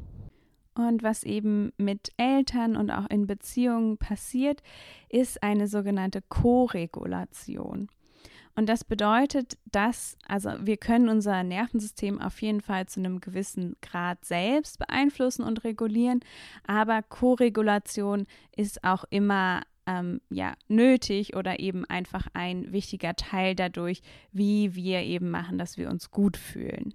Und 0.74 1.02
was 1.02 1.24
eben 1.24 1.72
mit 1.78 2.12
Eltern 2.16 2.76
und 2.76 2.90
auch 2.90 3.08
in 3.10 3.26
Beziehungen 3.26 3.98
passiert, 3.98 4.62
ist 5.08 5.42
eine 5.42 5.66
sogenannte 5.66 6.22
Koregulation. 6.28 7.88
Und 8.56 8.68
das 8.68 8.84
bedeutet, 8.84 9.58
dass, 9.64 10.18
also 10.26 10.50
wir 10.60 10.76
können 10.76 11.08
unser 11.08 11.42
Nervensystem 11.42 12.20
auf 12.20 12.42
jeden 12.42 12.60
Fall 12.60 12.86
zu 12.86 13.00
einem 13.00 13.20
gewissen 13.20 13.76
Grad 13.80 14.24
selbst 14.24 14.78
beeinflussen 14.78 15.44
und 15.44 15.64
regulieren, 15.64 16.20
aber 16.66 17.02
Koregulation 17.02 18.26
ist 18.56 18.84
auch 18.84 19.04
immer 19.10 19.62
ähm, 19.86 20.20
ja, 20.30 20.54
nötig 20.68 21.36
oder 21.36 21.60
eben 21.60 21.84
einfach 21.86 22.26
ein 22.34 22.72
wichtiger 22.72 23.14
Teil 23.14 23.54
dadurch, 23.54 24.02
wie 24.32 24.74
wir 24.74 25.00
eben 25.02 25.30
machen, 25.30 25.56
dass 25.56 25.78
wir 25.78 25.88
uns 25.88 26.10
gut 26.10 26.36
fühlen. 26.36 26.94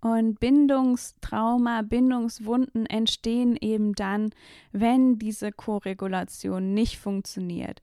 Und 0.00 0.38
Bindungstrauma, 0.38 1.82
Bindungswunden 1.82 2.86
entstehen 2.86 3.56
eben 3.60 3.94
dann, 3.94 4.30
wenn 4.72 5.18
diese 5.18 5.50
Koregulation 5.50 6.72
nicht 6.74 6.98
funktioniert. 6.98 7.82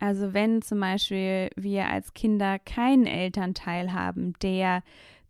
Also 0.00 0.34
wenn 0.34 0.62
zum 0.62 0.80
Beispiel 0.80 1.50
wir 1.54 1.86
als 1.86 2.12
Kinder 2.14 2.58
keinen 2.58 3.06
Elternteil 3.06 3.92
haben, 3.92 4.32
der 4.42 4.82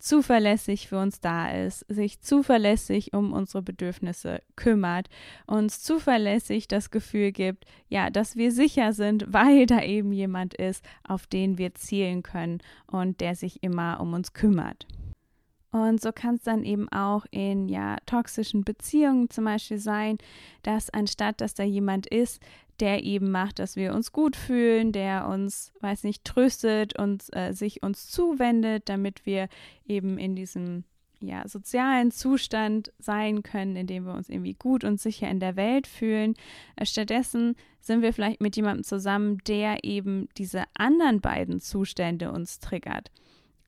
zuverlässig 0.03 0.89
für 0.89 0.99
uns 0.99 1.21
da 1.21 1.51
ist, 1.51 1.87
sich 1.89 2.21
zuverlässig 2.21 3.13
um 3.13 3.33
unsere 3.33 3.63
Bedürfnisse 3.63 4.41
kümmert, 4.57 5.09
uns 5.47 5.83
zuverlässig 5.83 6.69
das 6.69 6.91
Gefühl 6.91 7.33
gibt, 7.33 7.67
ja, 7.89 8.11
dass 8.11 8.37
wir 8.37 8.51
sicher 8.51 8.95
sind, 8.95 9.27
weil 9.33 9.67
da 9.67 9.83
eben 9.83 10.13
jemand 10.13 10.55
ist, 10.55 10.85
auf 11.07 11.27
den 11.27 11.59
wir 11.59 11.75
zielen 11.75 12.23
können 12.23 12.61
und 12.87 13.21
der 13.21 13.37
sich 13.37 13.63
immer 13.63 14.01
um 14.01 14.13
uns 14.13 14.33
kümmert. 14.33 14.87
Und 15.73 16.03
so 16.03 16.13
kann 16.13 16.35
es 16.35 16.43
dann 16.43 16.65
eben 16.65 16.89
auch 16.91 17.25
in 17.31 17.69
ja 17.69 17.97
toxischen 18.05 18.63
Beziehungen 18.63 19.31
zum 19.31 19.45
Beispiel 19.47 19.79
sein, 19.79 20.19
dass 20.63 20.91
anstatt 20.91 21.41
dass 21.41 21.55
da 21.55 21.65
jemand 21.65 22.07
ist, 22.07 22.41
der 22.79 23.05
eben 23.05 23.31
macht, 23.31 23.59
dass 23.59 23.75
wir 23.75 23.95
uns 23.95 24.13
gut 24.13 24.37
fühlen, 24.37 24.93
der 24.93 25.27
uns, 25.29 25.73
weiß 25.81 26.05
nicht, 26.05 26.25
tröstet 26.25 26.99
und 26.99 27.25
äh, 27.35 27.53
sich 27.53 27.83
uns 27.83 28.09
zuwendet, 28.09 28.89
damit 28.89 29.25
wir 29.25 29.49
eben 29.87 30.19
in 30.19 30.37
diesem 30.37 30.85
ja, 31.21 31.47
sozialen 31.47 32.11
Zustand 32.11 32.93
sein 32.99 33.43
können, 33.43 33.77
in 33.77 33.87
dem 33.87 34.05
wir 34.05 34.15
uns 34.15 34.29
irgendwie 34.29 34.55
gut 34.55 34.85
und 34.85 35.01
sicher 35.01 35.29
in 35.31 35.41
der 35.41 35.57
Welt 35.57 35.87
fühlen. 35.87 36.35
Äh, 36.77 36.85
stattdessen 36.85 37.55
sind 37.81 38.03
wir 38.03 38.13
vielleicht 38.13 38.41
mit 38.41 38.57
jemandem 38.57 38.85
zusammen, 38.85 39.39
der 39.47 39.85
eben 39.85 40.29
diese 40.37 40.65
anderen 40.75 41.21
beiden 41.21 41.61
Zustände 41.61 42.33
uns 42.33 42.59
triggert. 42.59 43.11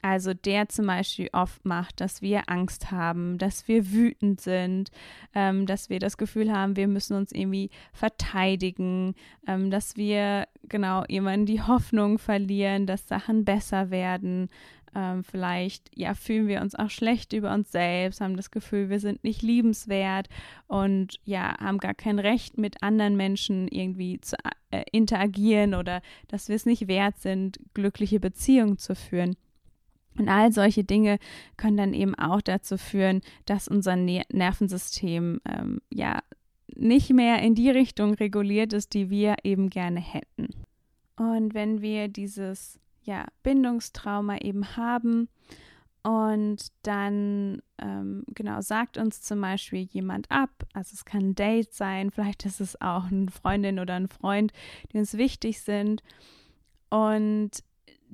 Also 0.04 0.34
der 0.34 0.68
zum 0.68 0.86
Beispiel 0.86 1.30
oft 1.32 1.64
macht, 1.64 2.02
dass 2.02 2.20
wir 2.20 2.50
Angst 2.50 2.90
haben, 2.90 3.38
dass 3.38 3.68
wir 3.68 3.90
wütend 3.90 4.38
sind, 4.38 4.90
ähm, 5.34 5.64
dass 5.64 5.88
wir 5.88 5.98
das 5.98 6.18
Gefühl 6.18 6.52
haben, 6.52 6.76
wir 6.76 6.88
müssen 6.88 7.16
uns 7.16 7.32
irgendwie 7.32 7.70
verteidigen, 7.94 9.14
ähm, 9.46 9.70
dass 9.70 9.96
wir 9.96 10.46
genau 10.68 11.04
jemanden 11.08 11.46
die 11.46 11.62
Hoffnung 11.62 12.18
verlieren, 12.18 12.84
dass 12.86 13.08
Sachen 13.08 13.46
besser 13.46 13.88
werden. 13.88 14.50
Ähm, 14.94 15.24
vielleicht 15.24 15.90
ja 15.96 16.12
fühlen 16.12 16.48
wir 16.48 16.60
uns 16.60 16.74
auch 16.74 16.90
schlecht 16.90 17.32
über 17.32 17.54
uns 17.54 17.72
selbst, 17.72 18.20
haben 18.20 18.36
das 18.36 18.50
Gefühl, 18.50 18.90
wir 18.90 19.00
sind 19.00 19.24
nicht 19.24 19.40
liebenswert 19.40 20.28
und 20.66 21.18
ja 21.24 21.56
haben 21.58 21.78
gar 21.78 21.94
kein 21.94 22.18
Recht 22.18 22.58
mit 22.58 22.82
anderen 22.82 23.16
Menschen 23.16 23.68
irgendwie 23.68 24.20
zu 24.20 24.36
äh, 24.70 24.84
interagieren 24.92 25.74
oder 25.74 26.02
dass 26.28 26.50
wir 26.50 26.56
es 26.56 26.66
nicht 26.66 26.88
wert 26.88 27.20
sind, 27.20 27.58
glückliche 27.72 28.20
Beziehungen 28.20 28.76
zu 28.76 28.94
führen. 28.94 29.36
Und 30.18 30.28
all 30.28 30.52
solche 30.52 30.84
Dinge 30.84 31.18
können 31.56 31.76
dann 31.76 31.94
eben 31.94 32.14
auch 32.14 32.40
dazu 32.40 32.78
führen, 32.78 33.20
dass 33.46 33.68
unser 33.68 33.96
Nervensystem 33.96 35.40
ähm, 35.44 35.80
ja 35.90 36.20
nicht 36.76 37.10
mehr 37.10 37.40
in 37.42 37.54
die 37.54 37.70
Richtung 37.70 38.14
reguliert 38.14 38.72
ist, 38.72 38.94
die 38.94 39.10
wir 39.10 39.36
eben 39.44 39.70
gerne 39.70 40.00
hätten. 40.00 40.48
Und 41.16 41.54
wenn 41.54 41.80
wir 41.82 42.08
dieses 42.08 42.80
ja, 43.02 43.26
Bindungstrauma 43.42 44.38
eben 44.38 44.76
haben 44.76 45.28
und 46.02 46.66
dann 46.82 47.62
ähm, 47.78 48.24
genau 48.28 48.60
sagt 48.60 48.98
uns 48.98 49.22
zum 49.22 49.40
Beispiel 49.40 49.82
jemand 49.82 50.30
ab, 50.30 50.50
also 50.72 50.90
es 50.94 51.04
kann 51.04 51.30
ein 51.30 51.34
Date 51.34 51.72
sein, 51.72 52.10
vielleicht 52.10 52.44
ist 52.46 52.60
es 52.60 52.80
auch 52.80 53.10
eine 53.10 53.30
Freundin 53.30 53.78
oder 53.78 53.94
ein 53.94 54.08
Freund, 54.08 54.52
die 54.92 54.98
uns 54.98 55.16
wichtig 55.16 55.60
sind 55.60 56.02
und 56.90 57.50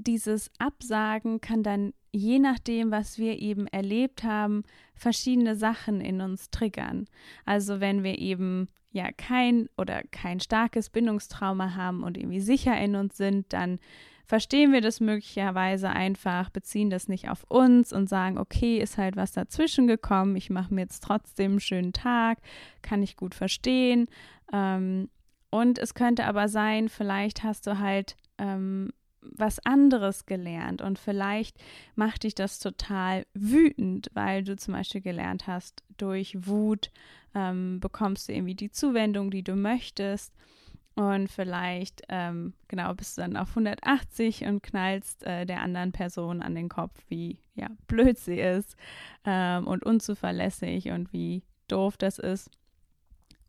dieses 0.03 0.51
Absagen 0.59 1.41
kann 1.41 1.63
dann 1.63 1.93
je 2.13 2.39
nachdem, 2.39 2.91
was 2.91 3.19
wir 3.19 3.39
eben 3.39 3.67
erlebt 3.69 4.25
haben, 4.25 4.65
verschiedene 4.95 5.55
Sachen 5.55 6.01
in 6.01 6.21
uns 6.21 6.51
triggern. 6.51 7.07
Also 7.45 7.81
wenn 7.81 8.03
wir 8.03 8.19
eben 8.19 8.69
ja 8.91 9.13
kein 9.13 9.69
oder 9.77 10.03
kein 10.11 10.41
starkes 10.41 10.91
Bindungstrauma 10.91 11.77
haben 11.77 12.03
und 12.03 12.19
irgendwie 12.19 12.41
sicher 12.41 12.77
in 12.81 12.97
uns 12.97 13.17
sind, 13.17 13.53
dann 13.53 13.79
verstehen 14.27 14.73
wir 14.73 14.81
das 14.81 15.01
möglicherweise 15.01 15.91
einfach, 15.91 16.51
beziehen 16.51 16.91
das 16.91 17.09
nicht 17.09 17.29
auf 17.29 17.45
uns 17.49 17.93
und 17.93 18.09
sagen, 18.09 18.39
okay, 18.39 18.79
ist 18.79 18.99
halt 18.99 19.17
was 19.17 19.33
dazwischen 19.33 19.87
gekommen, 19.87 20.37
ich 20.37 20.51
mache 20.51 20.73
mir 20.73 20.83
jetzt 20.83 21.03
trotzdem 21.03 21.53
einen 21.53 21.61
schönen 21.61 21.93
Tag, 21.93 22.39
kann 22.83 23.03
ich 23.03 23.17
gut 23.17 23.35
verstehen. 23.35 24.07
Ähm, 24.53 25.09
und 25.51 25.79
es 25.81 25.95
könnte 25.95 26.27
aber 26.27 26.49
sein, 26.49 26.89
vielleicht 26.89 27.43
hast 27.43 27.67
du 27.67 27.81
halt 27.81 28.17
ähm, 28.39 28.93
was 29.23 29.65
anderes 29.65 30.27
gelernt 30.27 30.83
und 30.83 30.99
vielleicht 30.99 31.57
macht 31.95 32.25
dich 32.25 32.35
das 32.35 32.59
total 32.59 33.27
wütend, 33.35 34.11
weil 34.15 34.43
du 34.43 34.57
zum 34.57 34.75
Beispiel 34.75 35.01
gelernt 35.01 35.47
hast, 35.47 35.83
durch 35.97 36.47
Wut 36.47 36.91
ähm, 37.35 37.81
bekommst 37.81 38.29
du 38.29 38.33
irgendwie 38.33 38.55
die 38.55 38.71
Zuwendung, 38.71 39.31
die 39.31 39.43
du 39.43 39.57
möchtest 39.57 40.35
und 40.95 41.29
vielleicht 41.29 42.03
ähm, 42.09 42.53
genau 42.69 42.95
bist 42.95 43.17
du 43.17 43.23
dann 43.23 43.37
auf 43.37 43.51
180 43.51 44.45
und 44.45 44.63
knallst 44.63 45.23
äh, 45.25 45.47
der 45.47 45.63
anderen 45.63 45.93
Person 45.93 46.43
an 46.43 46.55
den 46.55 46.69
Kopf, 46.69 46.93
wie 47.09 47.39
ja 47.55 47.69
blöd 47.87 48.19
sie 48.19 48.39
ist 48.39 48.77
ähm, 49.25 49.67
und 49.67 49.85
unzuverlässig 49.85 50.91
und 50.91 51.13
wie 51.13 51.43
doof 51.69 51.97
das 51.97 52.19
ist. 52.19 52.51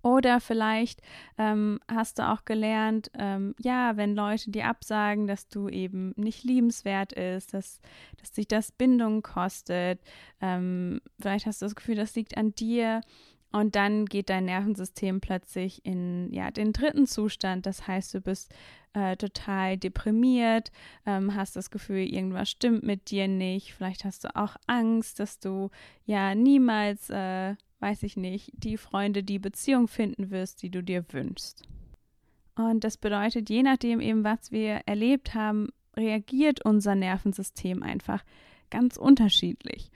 Oder 0.04 0.40
vielleicht 0.40 1.02
ähm, 1.38 1.80
hast 1.88 2.20
du 2.20 2.28
auch 2.28 2.46
gelernt, 2.46 3.12
ähm, 3.18 3.56
ja, 3.60 3.98
wenn 3.98 4.16
Leute 4.16 4.50
dir 4.50 4.68
absagen, 4.68 5.28
dass 5.28 5.48
du 5.48 5.70
eben 5.70 6.14
nicht 6.16 6.44
liebenswert 6.44 7.14
ist, 7.14 7.54
dass, 7.54 7.82
dass 8.20 8.32
dich 8.32 8.48
das 8.48 8.72
Bindung 8.72 9.22
kostet. 9.22 10.02
Ähm, 10.42 11.02
vielleicht 11.20 11.46
hast 11.46 11.62
du 11.62 11.66
das 11.66 11.76
Gefühl, 11.76 11.96
das 11.96 12.16
liegt 12.16 12.38
an 12.38 12.56
dir. 12.56 13.02
Und 13.52 13.76
dann 13.76 14.06
geht 14.06 14.30
dein 14.30 14.46
Nervensystem 14.46 15.20
plötzlich 15.20 15.86
in 15.86 16.32
ja, 16.32 16.52
den 16.52 16.72
dritten 16.72 17.06
Zustand. 17.06 17.66
Das 17.66 17.86
heißt, 17.86 18.14
du 18.14 18.22
bist 18.22 18.54
äh, 18.94 19.18
total 19.18 19.78
deprimiert, 19.78 20.72
ähm, 21.06 21.36
hast 21.36 21.58
das 21.58 21.70
Gefühl, 21.70 22.00
irgendwas 22.00 22.50
stimmt 22.50 22.84
mit 22.84 23.12
dir 23.12 23.28
nicht. 23.28 23.74
Vielleicht 23.74 24.06
hast 24.06 24.24
du 24.24 24.36
auch 24.36 24.56
Angst, 24.68 25.20
dass 25.20 25.40
du 25.40 25.70
ja 26.06 26.34
niemals 26.34 27.10
äh, 27.10 27.56
weiß 27.82 28.04
ich 28.04 28.16
nicht, 28.16 28.52
die 28.54 28.78
Freunde, 28.78 29.24
die 29.24 29.40
Beziehung 29.40 29.88
finden 29.88 30.30
wirst, 30.30 30.62
die 30.62 30.70
du 30.70 30.84
dir 30.84 31.04
wünschst. 31.12 31.64
Und 32.56 32.84
das 32.84 32.98
bedeutet, 32.98 33.50
je 33.50 33.64
nachdem 33.64 34.00
eben, 34.00 34.24
was 34.24 34.52
wir 34.52 34.82
erlebt 34.86 35.34
haben, 35.34 35.70
reagiert 35.96 36.64
unser 36.64 36.96
Nervensystem 36.96 37.84
einfach 37.84 38.24
ganz 38.70 38.98
unterschiedlich. 38.98 39.92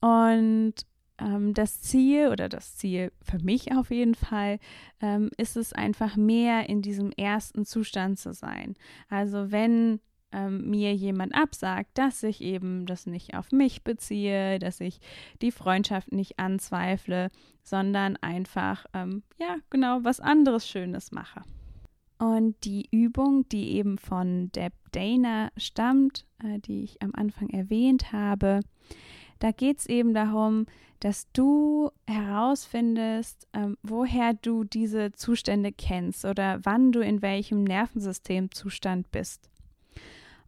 Und 0.00 0.74
ähm, 1.18 1.54
das 1.54 1.80
Ziel 1.80 2.28
oder 2.28 2.48
das 2.48 2.76
Ziel 2.76 3.12
für 3.22 3.38
mich 3.38 3.72
auf 3.72 3.90
jeden 3.90 4.14
Fall 4.14 4.58
ähm, 5.00 5.30
ist 5.36 5.56
es 5.56 5.72
einfach 5.72 6.16
mehr 6.16 6.68
in 6.68 6.82
diesem 6.82 7.12
ersten 7.12 7.64
Zustand 7.64 8.18
zu 8.18 8.32
sein. 8.32 8.74
Also 9.08 9.50
wenn 9.50 10.00
ähm, 10.34 10.68
mir 10.68 10.94
jemand 10.94 11.34
absagt, 11.34 11.96
dass 11.96 12.22
ich 12.22 12.40
eben 12.40 12.86
das 12.86 13.06
nicht 13.06 13.34
auf 13.34 13.52
mich 13.52 13.84
beziehe, 13.84 14.58
dass 14.58 14.80
ich 14.80 15.00
die 15.40 15.52
Freundschaft 15.52 16.12
nicht 16.12 16.38
anzweifle, 16.38 17.30
sondern 17.62 18.16
einfach, 18.16 18.84
ähm, 18.92 19.22
ja, 19.38 19.56
genau 19.70 20.00
was 20.02 20.20
anderes 20.20 20.68
Schönes 20.68 21.12
mache. 21.12 21.42
Und 22.18 22.64
die 22.64 22.88
Übung, 22.90 23.48
die 23.48 23.72
eben 23.72 23.98
von 23.98 24.50
Deb 24.52 24.72
Dana 24.92 25.50
stammt, 25.56 26.26
äh, 26.42 26.58
die 26.58 26.84
ich 26.84 27.02
am 27.02 27.12
Anfang 27.14 27.50
erwähnt 27.50 28.12
habe, 28.12 28.60
da 29.40 29.50
geht 29.50 29.78
es 29.80 29.86
eben 29.86 30.14
darum, 30.14 30.66
dass 31.00 31.30
du 31.32 31.90
herausfindest, 32.06 33.46
ähm, 33.52 33.76
woher 33.82 34.32
du 34.34 34.64
diese 34.64 35.12
Zustände 35.12 35.70
kennst 35.72 36.24
oder 36.24 36.60
wann 36.62 36.92
du 36.92 37.00
in 37.00 37.20
welchem 37.20 37.64
Nervensystemzustand 37.64 39.10
bist. 39.10 39.50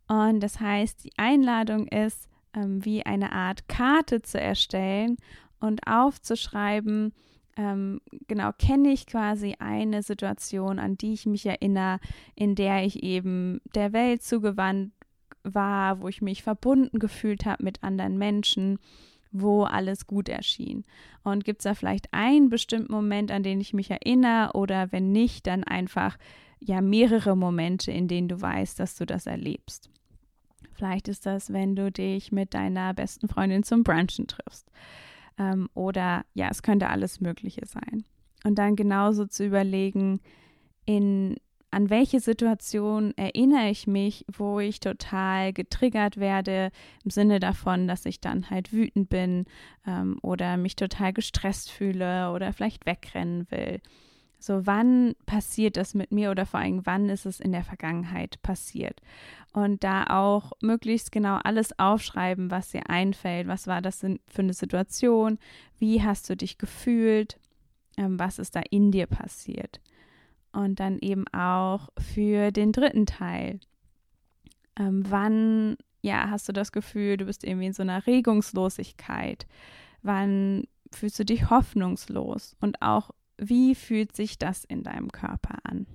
Und 0.09 0.41
das 0.41 0.61
heißt, 0.61 1.05
die 1.05 1.13
Einladung 1.17 1.89
ist, 1.89 2.29
ähm, 2.55 2.85
wie 2.85 3.05
eine 3.05 3.33
Art 3.33 3.69
Karte 3.69 4.23
zu 4.23 4.41
erstellen 4.41 5.17
und 5.61 5.87
aufzuschreiben, 5.87 7.13
ähm, 7.57 8.01
genau, 8.29 8.51
kenne 8.59 8.91
ich 8.91 9.07
quasi 9.07 9.57
eine 9.59 10.03
Situation, 10.03 10.79
an 10.79 10.97
die 10.97 11.15
ich 11.15 11.27
mich 11.27 11.47
erinnere, 11.47 12.01
in 12.35 12.55
der 12.55 12.85
ich 12.85 13.03
eben 13.03 13.61
der 13.75 13.93
Welt 13.93 14.23
zugewandt 14.23 14.93
war, 15.43 16.01
wo 16.01 16.09
ich 16.09 16.21
mich 16.21 16.43
verbunden 16.43 16.99
gefühlt 16.99 17.47
habe 17.47 17.65
mit 17.65 17.83
anderen 17.83 18.19
Menschen, 18.19 18.79
wo 19.33 19.65
alles 19.65 20.07
gut 20.07 20.29
erschien. 20.29 20.85
Und 21.23 21.45
gibt 21.45 21.61
es 21.61 21.65
da 21.65 21.75
vielleicht 21.75 22.13
einen 22.13 22.49
bestimmten 22.49 22.93
Moment, 22.93 23.31
an 23.31 23.43
den 23.43 23.61
ich 23.61 23.73
mich 23.73 23.91
erinnere 23.91 24.51
oder 24.55 24.93
wenn 24.93 25.13
nicht, 25.13 25.47
dann 25.47 25.65
einfach 25.65 26.19
ja 26.59 26.81
mehrere 26.81 27.37
Momente, 27.37 27.91
in 27.91 28.09
denen 28.09 28.29
du 28.29 28.41
weißt, 28.41 28.79
dass 28.79 28.97
du 28.97 29.07
das 29.07 29.27
erlebst. 29.27 29.91
Vielleicht 30.76 31.09
ist 31.09 31.25
das, 31.25 31.52
wenn 31.52 31.75
du 31.75 31.90
dich 31.90 32.33
mit 32.33 32.54
deiner 32.54 32.92
besten 32.92 33.28
Freundin 33.28 33.62
zum 33.62 33.83
Brunchen 33.83 34.26
triffst. 34.26 34.71
Ähm, 35.38 35.68
oder 35.75 36.25
ja, 36.35 36.49
es 36.50 36.62
könnte 36.62 36.88
alles 36.88 37.21
Mögliche 37.21 37.66
sein. 37.66 38.04
Und 38.45 38.56
dann 38.56 38.76
genauso 38.76 39.26
zu 39.26 39.45
überlegen, 39.45 40.21
in, 40.85 41.37
an 41.71 41.90
welche 41.90 42.21
Situation 42.21 43.12
erinnere 43.16 43.71
ich 43.71 43.87
mich, 43.87 44.25
wo 44.30 44.61
ich 44.61 44.80
total 44.80 45.52
getriggert 45.52 46.18
werde, 46.18 46.71
im 47.04 47.11
Sinne 47.11 47.40
davon, 47.40 47.88
dass 47.88 48.06
ich 48.06 48.21
dann 48.21 48.50
halt 48.50 48.73
wütend 48.73 49.09
bin 49.09 49.47
ähm, 49.87 50.18
oder 50.23 50.56
mich 50.56 50.76
total 50.76 51.12
gestresst 51.12 51.71
fühle 51.71 52.33
oder 52.33 52.52
vielleicht 52.52 52.87
wegrennen 52.87 53.50
will. 53.50 53.80
So, 54.47 54.65
wann 54.65 55.17
passiert 55.26 55.76
das 55.76 55.95
mit 55.95 56.12
mir 56.12 56.31
oder 56.31 56.47
vor 56.47 56.61
allem, 56.61 56.87
wann 56.87 57.09
ist 57.09 57.26
es 57.26 57.41
in 57.41 57.50
der 57.50 57.65
Vergangenheit 57.65 58.41
passiert? 58.43 59.00
Und 59.53 59.83
da 59.83 60.05
auch 60.05 60.53
möglichst 60.61 61.11
genau 61.11 61.41
alles 61.43 61.76
aufschreiben, 61.81 62.53
was 62.53 62.71
dir 62.71 62.88
einfällt. 62.88 63.49
Was 63.49 63.67
war 63.67 63.83
das 63.83 63.99
für 63.99 64.43
eine 64.43 64.55
Situation? 64.55 65.41
Wie 65.81 66.00
hast 66.00 66.31
du 66.31 66.37
dich 66.37 66.59
gefühlt? 66.59 67.41
Ähm, 67.97 68.21
was 68.21 68.38
ist 68.38 68.55
da 68.55 68.61
in 68.71 68.93
dir 68.93 69.09
passiert? 69.09 69.81
Und 70.53 70.79
dann 70.79 71.00
eben 71.00 71.26
auch 71.35 71.88
für 71.99 72.53
den 72.53 72.71
dritten 72.71 73.07
Teil. 73.07 73.59
Ähm, 74.79 75.03
wann, 75.09 75.76
ja, 76.03 76.31
hast 76.31 76.49
du 76.49 76.53
das 76.53 76.71
Gefühl, 76.71 77.17
du 77.17 77.25
bist 77.25 77.42
irgendwie 77.42 77.66
in 77.66 77.73
so 77.73 77.83
einer 77.83 78.07
Regungslosigkeit? 78.07 79.49
Wann 80.03 80.68
fühlst 80.92 81.18
du 81.18 81.25
dich 81.25 81.51
hoffnungslos? 81.51 82.55
Und 82.61 82.81
auch 82.81 83.11
wie 83.38 83.75
fühlt 83.75 84.14
sich 84.14 84.38
das 84.38 84.64
in 84.64 84.83
deinem 84.83 85.11
Körper 85.12 85.59
an? 85.64 85.87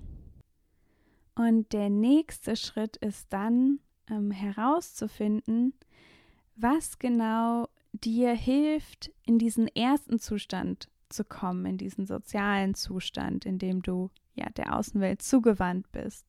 Und 1.34 1.72
der 1.72 1.90
nächste 1.90 2.56
Schritt 2.56 2.96
ist 2.98 3.32
dann 3.32 3.80
ähm, 4.10 4.30
herauszufinden, 4.30 5.72
was 6.56 6.98
genau 6.98 7.68
dir 7.92 8.32
hilft, 8.32 9.10
in 9.26 9.38
diesen 9.38 9.66
ersten 9.68 10.18
Zustand 10.18 10.88
zu 11.08 11.24
kommen, 11.24 11.66
in 11.66 11.78
diesen 11.78 12.06
sozialen 12.06 12.74
Zustand, 12.74 13.44
in 13.44 13.58
dem 13.58 13.82
du 13.82 14.10
ja 14.34 14.48
der 14.50 14.76
Außenwelt 14.76 15.22
zugewandt 15.22 15.90
bist. 15.92 16.26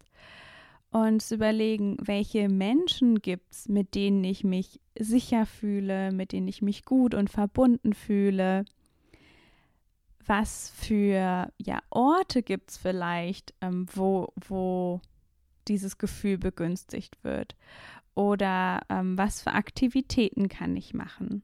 Und 0.91 1.21
zu 1.21 1.36
überlegen, 1.36 1.97
welche 2.02 2.49
Menschen 2.49 3.21
gibt 3.21 3.52
es, 3.52 3.67
mit 3.67 3.95
denen 3.95 4.23
ich 4.23 4.43
mich 4.43 4.80
sicher 4.97 5.45
fühle, 5.45 6.12
mit 6.12 6.32
denen 6.32 6.47
ich 6.47 6.62
mich 6.62 6.86
gut 6.86 7.15
und 7.15 7.30
verbunden 7.30 7.93
fühle 7.93 8.65
was 10.27 10.71
für 10.75 11.51
ja, 11.57 11.79
Orte 11.89 12.43
gibt 12.43 12.71
es 12.71 12.77
vielleicht, 12.77 13.53
ähm, 13.62 13.88
wo, 13.93 14.33
wo 14.47 15.01
dieses 15.67 15.97
Gefühl 15.97 16.38
begünstigt 16.38 17.23
wird? 17.23 17.55
Oder 18.15 18.81
ähm, 18.89 19.17
was 19.17 19.41
für 19.41 19.53
Aktivitäten 19.53 20.49
kann 20.49 20.75
ich 20.75 20.93
machen? 20.93 21.43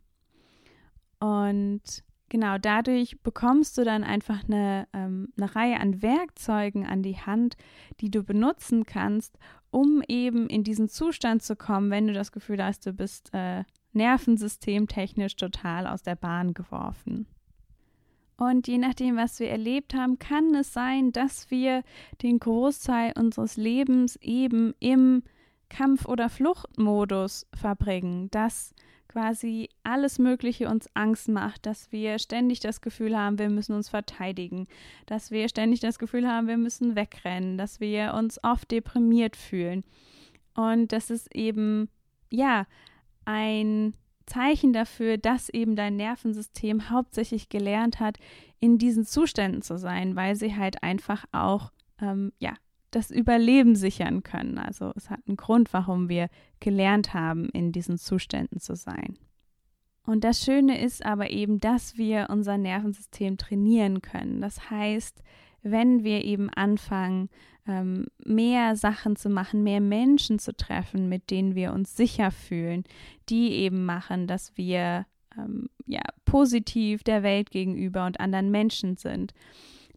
Und 1.20 2.04
genau 2.30 2.58
dadurch 2.58 3.20
bekommst 3.22 3.78
du 3.78 3.84
dann 3.84 4.04
einfach 4.04 4.44
eine, 4.46 4.88
ähm, 4.94 5.34
eine 5.38 5.56
Reihe 5.56 5.80
an 5.80 6.02
Werkzeugen 6.02 6.86
an 6.86 7.02
die 7.02 7.18
Hand, 7.18 7.58
die 8.02 8.12
du 8.12 8.24
benutzen 8.24 8.86
kannst, 8.86 9.38
um 9.72 10.02
eben 10.08 10.48
in 10.48 10.64
diesen 10.64 10.90
Zustand 10.90 11.44
zu 11.44 11.56
kommen, 11.56 11.92
wenn 11.92 12.08
du 12.08 12.14
das 12.14 12.32
Gefühl 12.32 12.64
hast, 12.64 12.86
du 12.86 12.94
bist 12.94 13.34
äh, 13.34 13.64
nervensystemtechnisch 13.94 15.36
total 15.36 15.88
aus 15.88 16.04
der 16.04 16.16
Bahn 16.16 16.54
geworfen. 16.54 17.28
Und 18.40 18.70
je 18.70 18.78
nachdem, 18.78 19.18
was 19.18 19.42
wir 19.42 19.50
erlebt 19.50 19.94
haben, 19.94 20.18
kann 20.18 20.56
es 20.56 20.72
sein, 20.72 21.12
dass 21.12 21.52
wir 21.52 21.84
den 22.22 22.40
Großteil 22.40 23.12
unseres 23.18 23.58
Lebens 23.58 24.16
eben 24.22 24.74
im 24.80 25.24
Kampf- 25.68 26.06
oder 26.06 26.30
Fluchtmodus 26.30 27.48
verbringen, 27.54 28.32
dass 28.32 28.74
quasi 29.10 29.68
alles 29.84 30.20
Mögliche 30.20 30.70
uns 30.70 30.88
Angst 30.94 31.28
macht, 31.28 31.66
dass 31.66 31.92
wir 31.92 32.18
ständig 32.18 32.62
das 32.62 32.80
Gefühl 32.80 33.18
haben, 33.18 33.40
wir 33.40 33.50
müssen 33.50 33.76
uns 33.76 33.90
verteidigen, 33.90 34.68
dass 35.06 35.32
wir 35.32 35.50
ständig 35.50 35.82
das 35.82 36.00
Gefühl 36.00 36.26
haben, 36.26 36.48
wir 36.48 36.58
müssen 36.58 36.96
wegrennen, 36.96 37.58
dass 37.58 37.82
wir 37.82 38.14
uns 38.14 38.42
oft 38.42 38.72
deprimiert 38.72 39.36
fühlen. 39.36 39.84
Und 40.56 40.94
das 40.94 41.10
ist 41.10 41.36
eben, 41.36 41.90
ja, 42.32 42.68
ein 43.26 43.96
Zeichen 44.30 44.72
dafür, 44.74 45.18
dass 45.18 45.50
eben 45.50 45.76
dein 45.76 45.96
Nervensystem 45.96 46.90
hauptsächlich 46.90 47.50
gelernt 47.50 48.00
hat, 48.00 48.18
in 48.60 48.78
diesen 48.78 49.06
Zuständen 49.06 49.62
zu 49.62 49.78
sein, 49.78 50.16
weil 50.16 50.36
sie 50.36 50.56
halt 50.56 50.84
einfach 50.84 51.26
auch, 51.32 51.72
ähm, 52.02 52.32
ja, 52.40 52.54
das 52.92 53.12
Überleben 53.12 53.76
sichern 53.76 54.24
können. 54.24 54.58
Also 54.58 54.92
es 54.96 55.10
hat 55.10 55.20
einen 55.28 55.38
Grund, 55.38 55.74
warum 55.74 56.10
wir 56.10 56.30
gelernt 56.60 57.14
haben, 57.14 57.50
in 57.50 57.72
diesen 57.72 57.98
Zuständen 57.98 58.60
zu 58.60 58.76
sein. 58.76 59.18
Und 60.06 60.24
das 60.24 60.44
Schöne 60.44 60.82
ist 60.82 61.06
aber 61.06 61.30
eben, 61.30 61.60
dass 61.60 61.98
wir 61.98 62.28
unser 62.30 62.58
Nervensystem 62.58 63.38
trainieren 63.38 64.02
können. 64.02 64.42
Das 64.42 64.70
heißt, 64.72 65.22
wenn 65.62 66.04
wir 66.04 66.24
eben 66.24 66.50
anfangen, 66.50 67.30
ähm, 67.68 68.08
mehr 68.24 68.76
Sachen 68.76 69.16
zu 69.16 69.30
machen, 69.30 69.64
mehr 69.64 69.82
Menschen 69.82 70.40
zu 70.40 70.56
treffen, 70.56 71.10
mit 71.10 71.30
denen 71.30 71.56
wir 71.56 71.74
uns 71.74 71.96
sicher 71.96 72.32
fühlen, 72.32 72.84
die 73.30 73.52
eben 73.52 73.86
machen, 73.86 74.28
dass 74.28 74.58
wir 74.58 75.06
ähm, 75.38 75.70
ja, 75.86 76.02
positiv 76.26 77.04
der 77.04 77.24
Welt 77.24 77.52
gegenüber 77.52 78.06
und 78.06 78.20
anderen 78.20 78.52
Menschen 78.52 78.98
sind, 78.98 79.34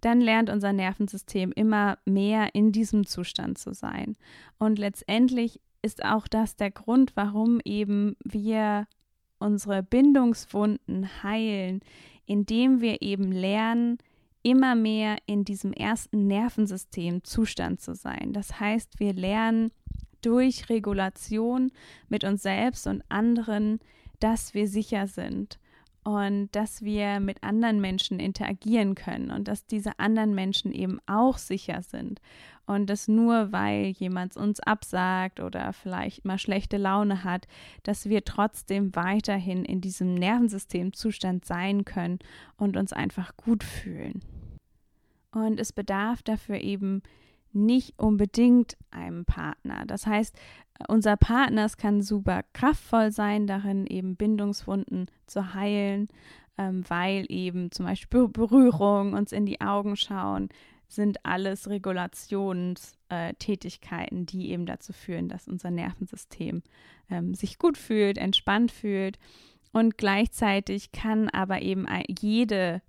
dann 0.01 0.21
lernt 0.21 0.51
unser 0.51 0.73
Nervensystem 0.73 1.53
immer 1.53 1.97
mehr 2.05 2.55
in 2.55 2.73
diesem 2.73 3.07
Zustand 3.07 3.57
zu 3.59 3.73
sein. 3.73 4.17
Und 4.59 4.79
letztendlich 4.79 5.61
ist 5.81 6.05
auch 6.05 6.27
das 6.29 6.57
der 6.57 6.71
Grund, 6.71 7.13
warum 7.15 7.61
eben 7.65 8.17
wir 8.25 8.87
unsere 9.39 9.83
Bindungswunden 9.83 11.23
heilen, 11.23 11.81
indem 12.27 12.81
wir 12.81 13.03
eben 13.03 13.33
lernen, 13.33 13.99
immer 14.43 14.75
mehr 14.75 15.17
in 15.27 15.45
diesem 15.45 15.73
ersten 15.73 16.27
Nervensystem-Zustand 16.27 17.81
zu 17.81 17.95
sein. 17.95 18.33
Das 18.33 18.59
heißt, 18.61 18.99
wir 18.99 19.13
lernen 19.13 19.71
durch 20.21 20.69
Regulation 20.69 21.73
mit 22.09 22.25
uns 22.25 22.43
selbst 22.43 22.87
und 22.87 23.03
anderen, 23.09 23.81
dass 24.21 24.55
wir 24.55 24.69
sicher 24.69 25.07
sind 25.07 25.59
und 26.05 26.49
dass 26.53 26.83
wir 26.83 27.21
mit 27.21 27.43
anderen 27.43 27.81
Menschen 27.81 28.19
interagieren 28.19 28.95
können 28.95 29.31
und 29.31 29.47
dass 29.47 29.67
diese 29.67 29.99
anderen 29.99 30.35
Menschen 30.35 30.73
eben 30.73 31.01
auch 31.07 31.39
sicher 31.39 31.83
sind 31.83 32.21
Und 32.67 32.89
das 32.89 33.09
nur, 33.09 33.53
weil 33.53 33.87
jemand 33.87 34.37
uns 34.37 34.61
absagt 34.61 35.41
oder 35.41 35.73
vielleicht 35.73 36.25
mal 36.25 36.39
schlechte 36.39 36.77
Laune 36.77 37.25
hat, 37.25 37.47
dass 37.83 38.09
wir 38.09 38.25
trotzdem 38.25 38.95
weiterhin 38.95 39.65
in 39.65 39.81
diesem 39.81 40.15
Nervensystemzustand 40.15 41.45
sein 41.45 41.85
können 41.85 42.21
und 42.57 42.77
uns 42.77 42.93
einfach 42.93 43.37
gut 43.37 43.65
fühlen. 43.65 44.23
Und 45.33 45.59
es 45.59 45.73
bedarf 45.73 46.23
dafür 46.23 46.61
eben 46.61 47.03
nicht 47.53 47.99
unbedingt 47.99 48.77
einem 48.91 49.25
Partner. 49.25 49.85
Das 49.87 50.07
heißt, 50.07 50.39
unser 50.89 51.17
Partner 51.17 51.69
kann 51.77 52.03
super 52.03 52.43
kraftvoll 52.53 53.13
sein, 53.13 53.47
darin 53.47 53.87
eben 53.87 54.17
Bindungswunden 54.17 55.07
zu 55.27 55.55
heilen, 55.55 56.09
ähm, 56.59 56.83
weil 56.89 57.27
eben 57.29 57.71
zum 57.71 57.87
Beispiel 57.87 58.29
Berührung, 58.29 59.15
uns 59.15 59.33
in 59.33 59.47
die 59.47 59.61
Augen 59.61 59.97
schauen, 59.97 60.49
sind 60.95 61.25
alles 61.25 61.69
Regulationstätigkeiten, 61.69 64.23
äh, 64.23 64.27
die 64.27 64.51
eben 64.51 64.67
dazu 64.67 64.93
führen, 64.93 65.29
dass 65.29 65.49
unser 65.49 65.71
Nervensystem 65.71 66.63
ähm, 67.11 67.35
sich 67.35 67.59
gut 67.59 67.79
fühlt, 67.79 68.19
entspannt 68.19 68.71
fühlt. 68.71 69.19
Und 69.73 69.97
gleichzeitig 69.97 70.93
kann 70.93 71.31
aber 71.31 71.63
eben 71.63 71.87
jede 72.21 72.83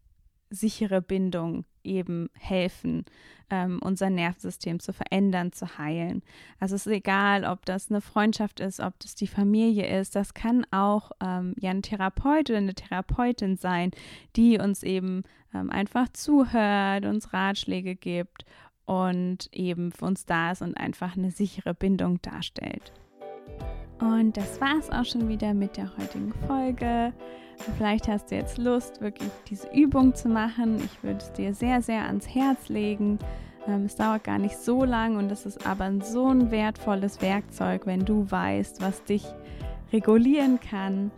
sichere 0.54 1.02
Bindung 1.02 1.66
eben 1.84 2.30
helfen, 2.40 3.06
ähm, 3.50 3.80
unser 3.82 4.10
Nervensystem 4.10 4.80
zu 4.80 4.94
verändern, 4.94 5.52
zu 5.52 5.78
heilen. 5.78 6.24
Also 6.60 6.76
es 6.76 6.88
ist 6.88 6.94
egal, 6.94 7.44
ob 7.44 7.66
das 7.66 7.90
eine 7.90 8.02
Freundschaft 8.02 8.60
ist, 8.60 8.80
ob 8.80 9.00
das 9.00 9.16
die 9.16 9.28
Familie 9.28 10.00
ist, 10.00 10.16
das 10.16 10.34
kann 10.34 10.66
auch 10.72 11.12
ähm, 11.22 11.54
ja 11.60 11.72
ein 11.72 11.82
Therapeut 11.82 12.50
oder 12.50 12.58
eine 12.58 12.74
Therapeutin 12.76 13.58
sein, 13.58 13.92
die 14.36 14.58
uns 14.58 14.84
eben 14.84 15.24
ähm, 15.54 15.70
einfach 15.70 16.08
zuhört, 16.14 17.06
uns 17.06 17.34
Ratschläge 17.34 17.96
gibt 17.96 18.46
und 18.86 19.50
eben 19.52 19.92
für 19.92 20.06
uns 20.06 20.26
da 20.26 20.52
ist 20.52 20.62
und 20.62 20.76
einfach 20.76 21.18
eine 21.18 21.32
sichere 21.32 21.74
Bindung 21.74 22.22
darstellt. 22.22 22.94
Und 24.04 24.36
das 24.36 24.60
war 24.60 24.78
es 24.78 24.90
auch 24.90 25.06
schon 25.06 25.30
wieder 25.30 25.54
mit 25.54 25.78
der 25.78 25.90
heutigen 25.98 26.34
Folge. 26.46 27.14
Vielleicht 27.78 28.10
hast 28.10 28.32
du 28.32 28.36
jetzt 28.36 28.58
Lust, 28.58 29.00
wirklich 29.00 29.32
diese 29.50 29.70
Übung 29.74 30.14
zu 30.14 30.28
machen. 30.28 30.78
Ich 30.84 31.04
würde 31.04 31.20
es 31.20 31.32
dir 31.32 31.54
sehr, 31.54 31.82
sehr 31.82 32.06
ans 32.06 32.28
Herz 32.28 32.68
legen. 32.68 33.18
Ähm, 33.66 33.86
es 33.86 33.96
dauert 33.96 34.26
gar 34.26 34.40
nicht 34.40 34.58
so 34.58 34.84
lang 34.84 35.16
und 35.16 35.32
es 35.32 35.46
ist 35.46 35.66
aber 35.66 35.90
so 36.02 36.28
ein 36.28 36.52
wertvolles 36.52 37.22
Werkzeug, 37.22 37.86
wenn 37.86 38.04
du 38.04 38.30
weißt, 38.30 38.82
was 38.82 39.06
dich 39.06 39.24
regulieren 39.94 40.60
kann. 40.60 41.10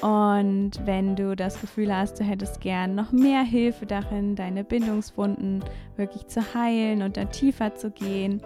Und 0.00 0.72
wenn 0.84 1.16
du 1.16 1.34
das 1.34 1.60
Gefühl 1.60 1.94
hast, 1.94 2.20
du 2.20 2.24
hättest 2.24 2.60
gern 2.60 2.94
noch 2.94 3.10
mehr 3.10 3.42
Hilfe 3.42 3.84
darin, 3.86 4.36
deine 4.36 4.62
Bindungswunden 4.62 5.64
wirklich 5.96 6.28
zu 6.28 6.54
heilen 6.54 7.02
und 7.02 7.16
da 7.16 7.24
tiefer 7.24 7.74
zu 7.74 7.90
gehen, 7.90 8.40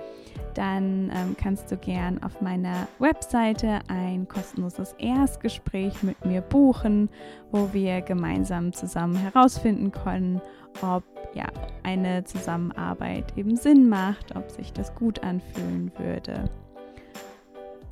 dann 0.54 1.10
ähm, 1.14 1.36
kannst 1.38 1.70
du 1.70 1.76
gern 1.76 2.22
auf 2.22 2.40
meiner 2.40 2.88
Webseite 2.98 3.80
ein 3.88 4.28
kostenloses 4.28 4.94
Erstgespräch 4.98 6.02
mit 6.02 6.24
mir 6.24 6.40
buchen, 6.40 7.10
wo 7.50 7.72
wir 7.72 8.00
gemeinsam 8.00 8.72
zusammen 8.72 9.16
herausfinden 9.16 9.92
können, 9.92 10.40
ob 10.80 11.04
ja 11.34 11.46
eine 11.82 12.24
Zusammenarbeit 12.24 13.36
eben 13.36 13.56
Sinn 13.56 13.88
macht, 13.88 14.36
ob 14.36 14.50
sich 14.50 14.72
das 14.72 14.94
gut 14.94 15.22
anfühlen 15.22 15.92
würde. 15.98 16.48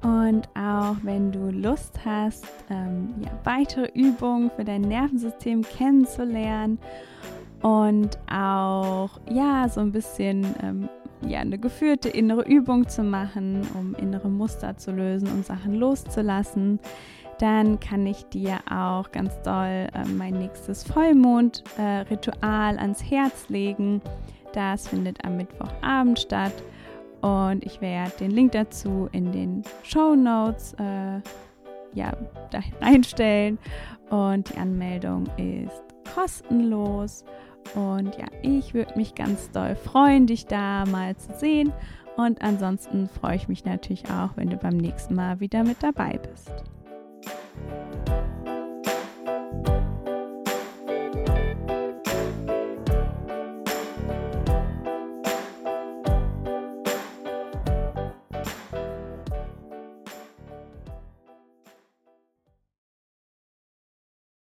Und 0.02 0.48
auch 0.56 0.96
wenn 1.02 1.30
du 1.30 1.50
Lust 1.50 2.00
hast, 2.04 2.46
ähm, 2.70 3.14
ja, 3.22 3.30
weitere 3.44 3.90
Übungen 3.92 4.50
für 4.50 4.64
dein 4.64 4.82
Nervensystem 4.82 5.62
kennenzulernen 5.62 6.78
und 7.60 8.18
auch 8.30 9.20
ja 9.30 9.68
so 9.68 9.80
ein 9.80 9.92
bisschen 9.92 10.46
ähm, 10.62 10.88
ja, 11.26 11.40
eine 11.40 11.58
geführte 11.58 12.08
innere 12.08 12.42
Übung 12.42 12.88
zu 12.88 13.02
machen, 13.02 13.66
um 13.78 13.94
innere 13.94 14.30
Muster 14.30 14.78
zu 14.78 14.90
lösen 14.90 15.28
und 15.28 15.44
Sachen 15.44 15.74
loszulassen, 15.74 16.80
dann 17.38 17.80
kann 17.80 18.06
ich 18.06 18.24
dir 18.26 18.58
auch 18.70 19.10
ganz 19.12 19.32
doll 19.42 19.88
äh, 19.92 20.04
mein 20.16 20.34
nächstes 20.34 20.84
Vollmond-Ritual 20.84 22.74
äh, 22.74 22.78
ans 22.78 23.02
Herz 23.02 23.48
legen. 23.48 24.00
Das 24.52 24.88
findet 24.88 25.24
am 25.24 25.36
Mittwochabend 25.36 26.18
statt 26.18 26.52
und 27.20 27.64
ich 27.64 27.80
werde 27.80 28.12
den 28.18 28.30
Link 28.30 28.52
dazu 28.52 29.08
in 29.12 29.32
den 29.32 29.62
Show 29.82 30.14
Notes 30.14 30.74
äh, 30.74 31.20
ja, 31.92 32.12
da 32.50 32.60
reinstellen. 32.80 33.58
Und 34.10 34.52
die 34.52 34.58
Anmeldung 34.58 35.26
ist 35.36 35.84
kostenlos. 36.14 37.24
Und 37.74 38.16
ja, 38.16 38.26
ich 38.42 38.74
würde 38.74 38.96
mich 38.96 39.14
ganz 39.14 39.50
doll 39.52 39.76
freuen, 39.76 40.26
dich 40.26 40.46
da 40.46 40.84
mal 40.86 41.16
zu 41.16 41.32
sehen. 41.34 41.72
Und 42.16 42.42
ansonsten 42.42 43.08
freue 43.08 43.36
ich 43.36 43.48
mich 43.48 43.64
natürlich 43.64 44.04
auch, 44.10 44.30
wenn 44.36 44.50
du 44.50 44.56
beim 44.56 44.76
nächsten 44.76 45.14
Mal 45.14 45.38
wieder 45.40 45.62
mit 45.62 45.82
dabei 45.82 46.18
bist. 46.18 46.50